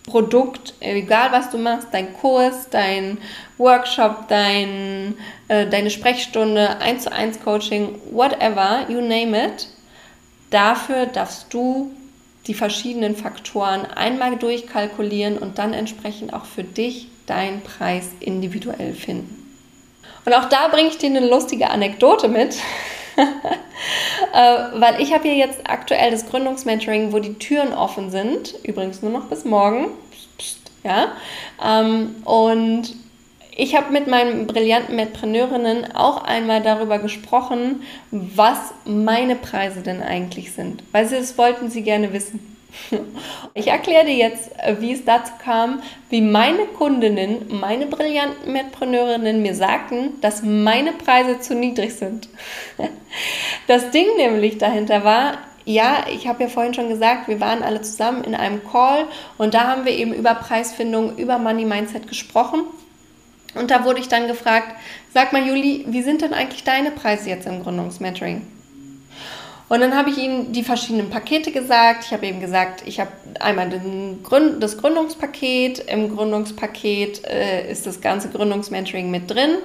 Produkt, 0.07 0.75
egal 0.81 1.33
was 1.33 1.51
du 1.51 1.59
machst, 1.59 1.89
dein 1.91 2.15
Kurs, 2.15 2.69
dein 2.71 3.19
Workshop, 3.59 4.29
dein, 4.29 5.17
äh, 5.49 5.67
deine 5.67 5.91
Sprechstunde, 5.91 6.79
1 6.81 7.05
zu 7.05 7.13
1 7.13 7.41
Coaching, 7.43 8.01
whatever, 8.13 8.87
you 8.89 9.01
name 9.01 9.37
it, 9.47 9.69
dafür 10.51 11.07
darfst 11.07 11.53
du 11.53 11.91
die 12.47 12.55
verschiedenen 12.55 13.17
Faktoren 13.17 13.85
einmal 13.85 14.37
durchkalkulieren 14.37 15.39
und 15.39 15.59
dann 15.59 15.73
entsprechend 15.75 16.33
auch 16.33 16.45
für 16.45 16.63
dich 16.63 17.09
deinen 17.27 17.63
Preis 17.63 18.11
individuell 18.21 18.95
finden. 18.95 19.43
Und 20.25 20.33
auch 20.35 20.49
da 20.49 20.69
bringe 20.69 20.89
ich 20.89 20.99
dir 20.99 21.11
eine 21.11 21.27
lustige 21.29 21.71
Anekdote 21.71 22.29
mit. 22.29 22.57
äh, 24.33 24.81
weil 24.81 25.01
ich 25.01 25.13
habe 25.13 25.25
hier 25.25 25.37
jetzt 25.37 25.61
aktuell 25.65 26.11
das 26.11 26.27
Gründungsmentoring, 26.27 27.13
wo 27.13 27.19
die 27.19 27.35
Türen 27.35 27.73
offen 27.73 28.11
sind. 28.11 28.55
Übrigens 28.63 29.03
nur 29.03 29.13
noch 29.13 29.27
bis 29.27 29.45
morgen. 29.45 29.89
Ja? 30.85 31.13
Ähm, 31.63 32.17
und 32.25 32.95
ich 33.59 33.75
habe 33.75 33.91
mit 33.93 34.07
meinen 34.07 34.47
brillanten 34.47 34.97
Medpreneurinnen 34.97 35.97
auch 35.97 36.23
einmal 36.23 36.63
darüber 36.63 36.99
gesprochen, 36.99 37.83
was 38.11 38.59
meine 38.85 39.35
Preise 39.35 39.81
denn 39.81 40.03
eigentlich 40.03 40.53
sind, 40.53 40.83
weil 40.93 41.07
sie 41.07 41.17
das 41.17 41.39
wollten 41.39 41.71
sie 41.71 41.83
gerne 41.83 42.13
wissen. 42.13 42.56
Ich 43.55 43.69
erkläre 43.69 44.05
dir 44.05 44.15
jetzt, 44.15 44.51
äh, 44.59 44.77
wie 44.81 44.93
es 44.93 45.05
dazu 45.05 45.33
kam, 45.43 45.83
wie 46.11 46.21
meine 46.21 46.67
Kundinnen, 46.67 47.59
meine 47.59 47.87
brillanten 47.87 48.53
Medpreneurinnen 48.53 49.41
mir 49.41 49.55
sagten, 49.55 50.21
dass 50.21 50.43
meine 50.43 50.93
Preise 50.93 51.41
zu 51.41 51.55
niedrig 51.55 51.95
sind. 51.95 52.29
Das 53.67 53.91
Ding 53.91 54.07
nämlich 54.19 54.59
dahinter 54.59 55.03
war, 55.03 55.39
ja, 55.65 56.05
ich 56.15 56.29
habe 56.29 56.45
ja 56.45 56.49
vorhin 56.49 56.75
schon 56.75 56.89
gesagt, 56.89 57.27
wir 57.27 57.41
waren 57.41 57.63
alle 57.63 57.81
zusammen 57.83 58.23
in 58.23 58.35
einem 58.35 58.63
Call 58.63 59.07
und 59.39 59.55
da 59.55 59.65
haben 59.67 59.85
wir 59.85 59.93
eben 59.93 60.13
über 60.13 60.35
Preisfindung, 60.35 61.17
über 61.17 61.39
Money 61.39 61.65
Mindset 61.65 62.07
gesprochen. 62.07 62.61
Und 63.55 63.71
da 63.71 63.85
wurde 63.85 64.01
ich 64.01 64.09
dann 64.09 64.29
gefragt, 64.29 64.77
sag 65.13 65.33
mal 65.33 65.45
Juli, 65.45 65.87
wie 65.89 66.03
sind 66.03 66.23
denn 66.23 66.35
eigentlich 66.35 66.63
deine 66.63 66.93
Preise 66.93 67.31
jetzt 67.31 67.47
im 67.47 67.63
Gründungsmentoring? 67.63 68.43
Und 69.69 69.81
dann 69.81 69.97
habe 69.97 70.11
ich 70.11 70.19
ihnen 70.19 70.53
die 70.53 70.63
verschiedenen 70.63 71.11
Pakete 71.11 71.51
gesagt. 71.51 72.05
Ich 72.05 72.13
habe 72.13 72.25
eben 72.27 72.39
gesagt, 72.39 72.85
ich 72.87 73.01
habe 73.01 73.11
einmal 73.41 73.69
Gründ 74.23 74.63
das 74.63 74.79
Gründungspaket. 74.79 75.81
Im 75.91 76.15
Gründungspaket 76.15 77.25
äh, 77.25 77.69
ist 77.71 77.85
das 77.85 78.01
ganze 78.01 78.29
Gründungsmentoring 78.29 79.11
mit 79.11 79.29
drin 79.29 79.57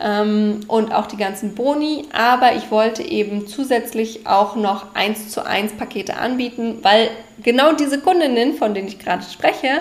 ähm, 0.00 0.60
und 0.68 0.92
auch 0.92 1.06
die 1.06 1.16
ganzen 1.16 1.56
Boni. 1.56 2.06
Aber 2.12 2.54
ich 2.54 2.70
wollte 2.70 3.02
eben 3.02 3.48
zusätzlich 3.48 4.28
auch 4.28 4.54
noch 4.54 4.94
eins 4.94 5.28
zu 5.30 5.44
eins 5.44 5.72
Pakete 5.72 6.18
anbieten, 6.18 6.78
weil 6.82 7.10
genau 7.42 7.72
diese 7.72 7.98
Kundinnen, 8.00 8.54
von 8.54 8.74
denen 8.74 8.86
ich 8.86 9.00
gerade 9.00 9.24
spreche, 9.24 9.80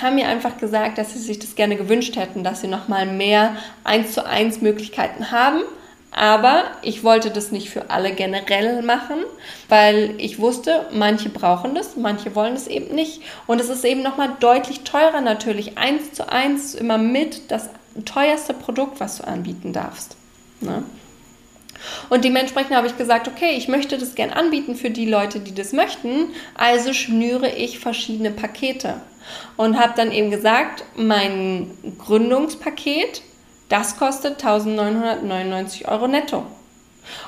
haben 0.00 0.14
mir 0.14 0.28
einfach 0.28 0.56
gesagt, 0.56 0.96
dass 0.96 1.12
sie 1.12 1.18
sich 1.18 1.38
das 1.38 1.54
gerne 1.54 1.76
gewünscht 1.76 2.16
hätten, 2.16 2.44
dass 2.44 2.62
sie 2.62 2.68
nochmal 2.68 3.04
mehr 3.04 3.56
eins 3.84 4.12
zu 4.12 4.24
eins 4.24 4.62
Möglichkeiten 4.62 5.30
haben 5.30 5.60
aber 6.10 6.64
ich 6.82 7.04
wollte 7.04 7.30
das 7.30 7.52
nicht 7.52 7.70
für 7.70 7.90
alle 7.90 8.12
generell 8.12 8.82
machen, 8.82 9.24
weil 9.68 10.14
ich 10.18 10.38
wusste, 10.38 10.86
manche 10.92 11.28
brauchen 11.28 11.74
das, 11.74 11.96
manche 11.96 12.34
wollen 12.34 12.54
es 12.54 12.66
eben 12.66 12.94
nicht. 12.94 13.22
Und 13.46 13.60
es 13.60 13.68
ist 13.68 13.84
eben 13.84 14.02
nochmal 14.02 14.30
deutlich 14.40 14.80
teurer 14.80 15.20
natürlich. 15.20 15.78
Eins 15.78 16.12
zu 16.12 16.28
eins 16.30 16.74
immer 16.74 16.98
mit 16.98 17.50
das 17.50 17.68
teuerste 18.04 18.54
Produkt, 18.54 19.00
was 19.00 19.18
du 19.18 19.26
anbieten 19.26 19.72
darfst. 19.72 20.16
Ne? 20.60 20.82
Und 22.08 22.24
dementsprechend 22.24 22.74
habe 22.74 22.86
ich 22.86 22.96
gesagt, 22.96 23.28
okay, 23.28 23.52
ich 23.56 23.68
möchte 23.68 23.98
das 23.98 24.14
gern 24.14 24.30
anbieten 24.30 24.74
für 24.74 24.90
die 24.90 25.06
Leute, 25.06 25.40
die 25.40 25.54
das 25.54 25.72
möchten. 25.72 26.30
Also 26.54 26.92
schnüre 26.92 27.50
ich 27.50 27.78
verschiedene 27.78 28.30
Pakete. 28.30 29.00
Und 29.56 29.78
habe 29.78 29.92
dann 29.94 30.10
eben 30.10 30.30
gesagt, 30.30 30.84
mein 30.96 31.70
Gründungspaket 31.98 33.22
das 33.68 33.96
kostet 33.98 34.44
1999 34.44 35.88
Euro 35.88 36.08
netto. 36.08 36.44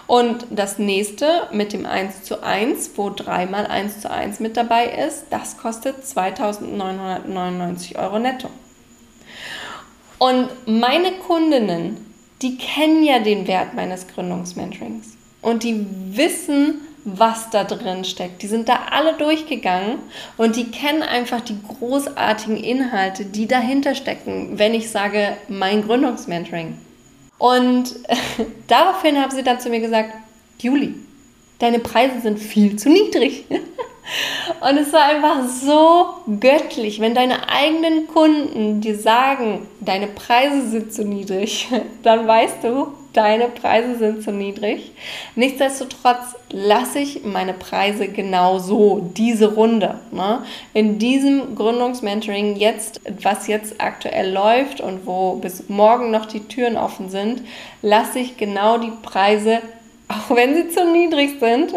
Und 0.06 0.46
das 0.50 0.78
nächste 0.78 1.48
mit 1.52 1.72
dem 1.72 1.86
1 1.86 2.24
zu 2.24 2.42
1, 2.42 2.90
wo 2.96 3.10
dreimal 3.10 3.66
1 3.66 4.00
zu 4.00 4.10
1 4.10 4.40
mit 4.40 4.56
dabei 4.56 4.86
ist, 4.86 5.26
das 5.30 5.56
kostet 5.56 6.06
2999 6.06 7.98
Euro 7.98 8.18
netto. 8.18 8.50
Und 10.18 10.48
meine 10.66 11.12
Kundinnen, 11.12 12.12
die 12.42 12.58
kennen 12.58 13.02
ja 13.02 13.20
den 13.20 13.46
Wert 13.46 13.74
meines 13.74 14.06
Gründungsmentorings 14.06 15.16
und 15.40 15.62
die 15.62 15.86
wissen, 16.14 16.82
was 17.04 17.50
da 17.50 17.64
drin 17.64 18.04
steckt. 18.04 18.42
Die 18.42 18.46
sind 18.46 18.68
da 18.68 18.80
alle 18.90 19.14
durchgegangen 19.14 19.98
und 20.36 20.56
die 20.56 20.70
kennen 20.70 21.02
einfach 21.02 21.40
die 21.40 21.58
großartigen 21.62 22.56
Inhalte, 22.56 23.24
die 23.24 23.46
dahinter 23.46 23.94
stecken, 23.94 24.58
wenn 24.58 24.74
ich 24.74 24.90
sage, 24.90 25.36
mein 25.48 25.82
Gründungsmentoring. 25.82 26.76
Und 27.38 27.94
daraufhin 28.66 29.18
haben 29.18 29.30
sie 29.30 29.42
dann 29.42 29.60
zu 29.60 29.70
mir 29.70 29.80
gesagt, 29.80 30.12
Juli, 30.58 30.94
deine 31.60 31.78
Preise 31.78 32.20
sind 32.20 32.38
viel 32.38 32.76
zu 32.76 32.90
niedrig. 32.90 33.44
Und 34.60 34.76
es 34.76 34.92
war 34.92 35.04
einfach 35.04 35.48
so 35.48 36.06
göttlich, 36.40 37.00
wenn 37.00 37.14
deine 37.14 37.48
eigenen 37.48 38.08
Kunden 38.08 38.80
dir 38.80 38.98
sagen, 38.98 39.68
deine 39.80 40.08
Preise 40.08 40.68
sind 40.68 40.92
zu 40.92 41.04
niedrig, 41.04 41.68
dann 42.02 42.26
weißt 42.26 42.64
du, 42.64 42.88
deine 43.12 43.48
Preise 43.48 43.98
sind 43.98 44.22
zu 44.22 44.32
niedrig. 44.32 44.92
Nichtsdestotrotz 45.34 46.36
lasse 46.50 47.00
ich 47.00 47.24
meine 47.24 47.54
Preise 47.54 48.08
genau 48.08 48.58
so, 48.58 49.10
diese 49.16 49.54
Runde. 49.54 50.00
Ne? 50.12 50.42
In 50.74 50.98
diesem 50.98 51.54
Gründungsmentoring 51.54 52.56
jetzt, 52.56 53.00
was 53.22 53.46
jetzt 53.46 53.80
aktuell 53.80 54.32
läuft 54.32 54.80
und 54.80 55.06
wo 55.06 55.34
bis 55.36 55.68
morgen 55.68 56.10
noch 56.10 56.26
die 56.26 56.46
Türen 56.46 56.76
offen 56.76 57.10
sind, 57.10 57.42
lasse 57.82 58.20
ich 58.20 58.36
genau 58.36 58.78
die 58.78 58.92
Preise, 59.02 59.60
auch 60.10 60.34
wenn 60.34 60.54
sie 60.54 60.68
zu 60.68 60.84
niedrig 60.90 61.38
sind, 61.38 61.72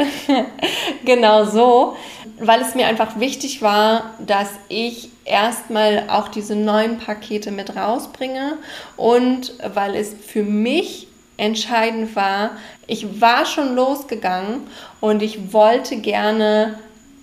genau 1.05 1.45
so, 1.45 1.95
weil 2.39 2.61
es 2.61 2.73
mir 2.73 2.87
einfach 2.87 3.19
wichtig 3.19 3.61
war, 3.61 4.15
dass 4.25 4.49
ich 4.69 5.09
erstmal 5.23 6.05
auch 6.09 6.27
diese 6.27 6.55
neuen 6.55 6.97
Pakete 6.97 7.51
mit 7.51 7.75
rausbringe 7.75 8.57
und 8.97 9.53
weil 9.73 9.95
es 9.95 10.13
für 10.13 10.43
mich 10.43 11.07
entscheidend 11.37 12.15
war, 12.15 12.51
ich 12.87 13.21
war 13.21 13.45
schon 13.45 13.75
losgegangen 13.75 14.61
und 14.99 15.21
ich 15.21 15.53
wollte 15.53 15.97
gerne 15.97 16.79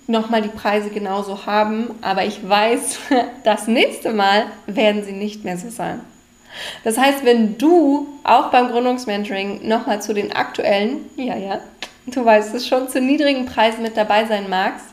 nochmal 0.07 0.41
die 0.41 0.49
Preise 0.49 0.89
genauso 0.89 1.45
haben, 1.45 1.91
aber 2.01 2.25
ich 2.25 2.47
weiß, 2.47 2.99
das 3.43 3.67
nächste 3.67 4.13
Mal 4.13 4.45
werden 4.65 5.03
sie 5.03 5.13
nicht 5.13 5.43
mehr 5.43 5.57
so 5.57 5.69
sein. 5.69 6.01
Das 6.83 6.97
heißt, 6.97 7.23
wenn 7.25 7.57
du 7.57 8.07
auch 8.23 8.51
beim 8.51 8.69
Gründungsmentoring 8.69 9.67
nochmal 9.67 10.01
zu 10.01 10.13
den 10.13 10.31
aktuellen, 10.31 11.09
ja, 11.15 11.35
ja, 11.35 11.59
du 12.07 12.25
weißt 12.25 12.53
es 12.55 12.67
schon, 12.67 12.89
zu 12.89 12.99
niedrigen 12.99 13.45
Preisen 13.45 13.83
mit 13.83 13.95
dabei 13.95 14.25
sein 14.25 14.49
magst, 14.49 14.87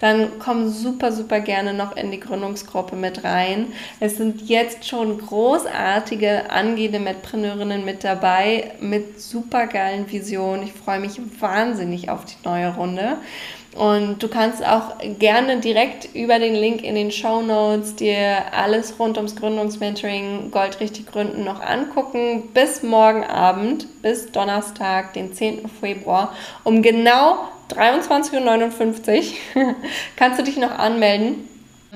dann 0.00 0.30
komm 0.40 0.68
super, 0.68 1.12
super 1.12 1.40
gerne 1.40 1.74
noch 1.74 1.96
in 1.96 2.10
die 2.10 2.18
Gründungsgruppe 2.18 2.96
mit 2.96 3.22
rein. 3.22 3.72
Es 4.00 4.16
sind 4.16 4.42
jetzt 4.48 4.88
schon 4.88 5.18
großartige 5.18 6.50
angehende 6.50 6.98
Medpreneurinnen 6.98 7.84
mit 7.84 8.02
dabei 8.02 8.72
mit 8.80 9.20
super 9.20 9.68
geilen 9.68 10.10
Visionen. 10.10 10.64
Ich 10.64 10.72
freue 10.72 10.98
mich 10.98 11.20
wahnsinnig 11.40 12.10
auf 12.10 12.24
die 12.24 12.36
neue 12.44 12.74
Runde. 12.74 13.16
Und 13.74 14.22
du 14.22 14.28
kannst 14.28 14.64
auch 14.64 14.98
gerne 15.18 15.60
direkt 15.60 16.14
über 16.14 16.38
den 16.38 16.54
Link 16.54 16.84
in 16.84 16.94
den 16.94 17.10
Show 17.10 17.40
Notes 17.40 17.96
dir 17.96 18.52
alles 18.52 18.98
rund 18.98 19.16
ums 19.16 19.34
Gründungsmentoring 19.34 20.50
Gold 20.50 20.78
richtig 20.80 21.06
gründen 21.06 21.44
noch 21.44 21.60
angucken. 21.60 22.50
Bis 22.52 22.82
morgen 22.82 23.24
Abend, 23.24 23.86
bis 24.02 24.30
Donnerstag, 24.30 25.14
den 25.14 25.32
10. 25.32 25.68
Februar, 25.80 26.34
um 26.64 26.82
genau 26.82 27.48
23.59 27.70 29.32
Uhr 29.54 29.74
kannst 30.16 30.38
du 30.38 30.44
dich 30.44 30.58
noch 30.58 30.78
anmelden. 30.78 31.48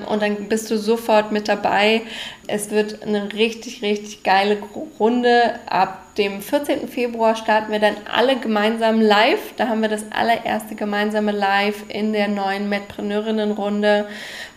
Und 0.04 0.20
dann 0.20 0.48
bist 0.50 0.70
du 0.70 0.76
sofort 0.76 1.32
mit 1.32 1.48
dabei. 1.48 2.02
Es 2.46 2.70
wird 2.70 3.02
eine 3.02 3.32
richtig, 3.32 3.80
richtig 3.80 4.22
geile 4.22 4.59
Runde. 5.00 5.59
Ab 5.64 6.14
dem 6.16 6.42
14. 6.42 6.87
Februar 6.87 7.35
starten 7.35 7.72
wir 7.72 7.78
dann 7.78 7.96
alle 8.12 8.37
gemeinsam 8.37 9.00
live. 9.00 9.54
Da 9.56 9.68
haben 9.68 9.80
wir 9.80 9.88
das 9.88 10.04
allererste 10.11 10.74
gemeinsame 10.74 11.32
Live 11.32 11.85
in 11.88 12.12
der 12.12 12.28
neuen 12.28 12.68
Medpreneurinnen-Runde, 12.68 14.06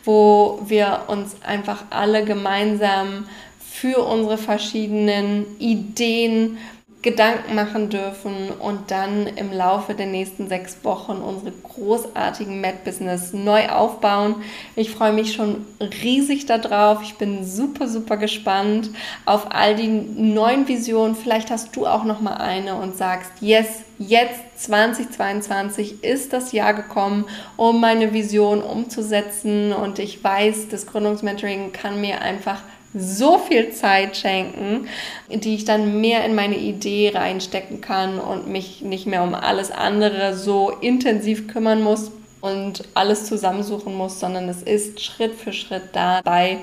wo 0.04 0.60
wir 0.66 1.04
uns 1.08 1.38
einfach 1.42 1.86
alle 1.90 2.26
gemeinsam 2.26 3.30
für 3.62 4.00
unsere 4.06 4.38
verschiedenen 4.38 5.46
Ideen 5.58 6.58
Gedanken 7.02 7.56
machen 7.56 7.90
dürfen 7.90 8.50
und 8.60 8.92
dann 8.92 9.26
im 9.26 9.54
Laufe 9.54 9.94
der 9.94 10.06
nächsten 10.06 10.50
sechs 10.50 10.84
Wochen 10.84 11.14
unsere 11.14 11.52
großartigen 11.52 12.60
Mad-Business 12.60 13.32
neu 13.32 13.70
aufbauen. 13.70 14.36
Ich 14.76 14.92
freue 14.92 15.14
mich 15.14 15.32
schon 15.32 15.66
riesig 16.04 16.46
darauf. 16.46 17.02
Ich 17.02 17.16
bin 17.16 17.46
super, 17.46 17.88
super 17.88 18.18
gespannt 18.18 18.90
auf 19.26 19.48
all 19.50 19.76
die 19.76 19.88
neuen 19.88 20.68
Visionen. 20.68 21.16
Vielleicht 21.16 21.52
hast 21.52 21.74
du 21.78 21.88
auch 21.88 22.04
noch 22.04 22.20
mal 22.20 22.36
eine 22.36 22.76
und 22.76 22.98
sagst, 22.98 23.32
yes, 23.40 23.68
jetzt 23.98 24.66
2022 24.66 26.04
ist 26.04 26.34
das 26.34 26.52
Jahr 26.52 26.74
gekommen, 26.74 27.24
um 27.56 27.80
meine 27.80 28.12
Vision 28.12 28.62
umzusetzen 28.62 29.72
und 29.72 30.00
ich 30.00 30.22
weiß, 30.22 30.68
das 30.68 30.86
Gründungsmentoring 30.86 31.72
kann 31.72 32.02
mir 32.02 32.22
einfach 32.22 32.62
so 32.94 33.38
viel 33.38 33.72
Zeit 33.72 34.18
schenken, 34.18 34.88
die 35.30 35.56
ich 35.56 35.66
dann 35.66 36.02
mehr 36.02 36.26
in 36.26 36.36
meine 36.36 36.58
Idee 36.58 37.12
reinstecken 37.14 37.82
kann 37.82 38.20
und 38.20 38.48
mich 38.48 38.82
nicht 38.82 39.06
mehr 39.06 39.24
um 39.24 39.36
alles 39.36 39.72
andere 39.72 40.36
so 40.36 40.72
intensiv 40.82 41.48
kümmern 41.48 41.82
muss 41.82 42.12
und 42.42 42.84
alles 42.94 43.26
zusammensuchen 43.26 43.96
muss, 43.96 44.20
sondern 44.20 44.50
es 44.50 44.64
ist 44.64 45.02
Schritt 45.02 45.36
für 45.36 45.54
Schritt 45.54 45.90
dabei. 45.94 46.58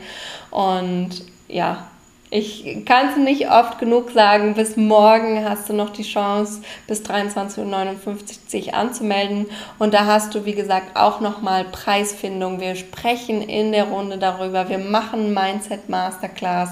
Und 0.50 1.10
ja, 1.48 1.90
Ich 2.28 2.84
kann 2.84 3.10
es 3.10 3.16
nicht 3.16 3.48
oft 3.50 3.78
genug 3.78 4.10
sagen, 4.10 4.54
bis 4.54 4.76
morgen 4.76 5.48
hast 5.48 5.68
du 5.68 5.72
noch 5.72 5.90
die 5.90 6.02
Chance, 6.02 6.60
bis 6.88 7.02
23.59 7.02 8.06
Uhr 8.06 8.16
sich 8.48 8.74
anzumelden. 8.74 9.46
Und 9.78 9.94
da 9.94 10.06
hast 10.06 10.34
du, 10.34 10.44
wie 10.44 10.54
gesagt, 10.54 10.96
auch 10.96 11.20
nochmal 11.20 11.64
Preisfindung. 11.64 12.60
Wir 12.60 12.74
sprechen 12.74 13.42
in 13.42 13.70
der 13.70 13.84
Runde 13.84 14.18
darüber. 14.18 14.68
Wir 14.68 14.78
machen 14.78 15.34
Mindset 15.34 15.88
Masterclass, 15.88 16.70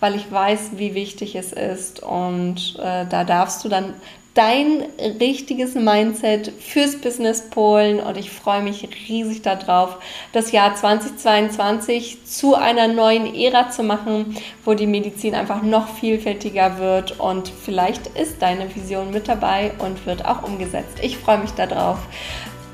weil 0.00 0.16
ich 0.16 0.30
weiß, 0.30 0.70
wie 0.72 0.94
wichtig 0.94 1.36
es 1.36 1.52
ist. 1.52 2.02
Und 2.02 2.76
äh, 2.82 3.06
da 3.06 3.22
darfst 3.22 3.64
du 3.64 3.68
dann 3.68 3.94
dein 4.36 4.84
richtiges 5.18 5.74
Mindset 5.74 6.52
fürs 6.60 6.96
Business 6.96 7.48
Polen 7.48 8.00
und 8.00 8.18
ich 8.18 8.30
freue 8.30 8.62
mich 8.62 8.86
riesig 9.08 9.42
darauf, 9.42 9.96
das 10.32 10.52
Jahr 10.52 10.74
2022 10.74 12.24
zu 12.26 12.54
einer 12.54 12.86
neuen 12.86 13.34
Ära 13.34 13.70
zu 13.70 13.82
machen, 13.82 14.36
wo 14.64 14.74
die 14.74 14.86
Medizin 14.86 15.34
einfach 15.34 15.62
noch 15.62 15.88
vielfältiger 15.88 16.78
wird 16.78 17.18
und 17.18 17.48
vielleicht 17.48 18.08
ist 18.08 18.42
deine 18.42 18.74
Vision 18.74 19.10
mit 19.10 19.26
dabei 19.26 19.72
und 19.78 20.04
wird 20.06 20.26
auch 20.26 20.42
umgesetzt. 20.42 20.98
Ich 21.00 21.16
freue 21.16 21.38
mich 21.38 21.52
darauf. 21.52 21.98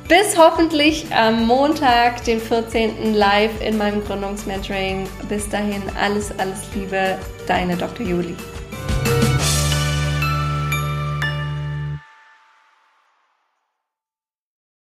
Bis 0.08 0.36
hoffentlich 0.36 1.06
am 1.14 1.46
Montag, 1.46 2.24
den 2.24 2.40
14. 2.40 3.14
live 3.14 3.62
in 3.64 3.78
meinem 3.78 4.04
Gründungsmentoring. 4.04 5.08
Bis 5.28 5.48
dahin 5.48 5.80
alles, 5.98 6.36
alles 6.38 6.58
Liebe, 6.74 7.16
deine 7.46 7.76
Dr. 7.76 8.04
Juli. 8.04 8.34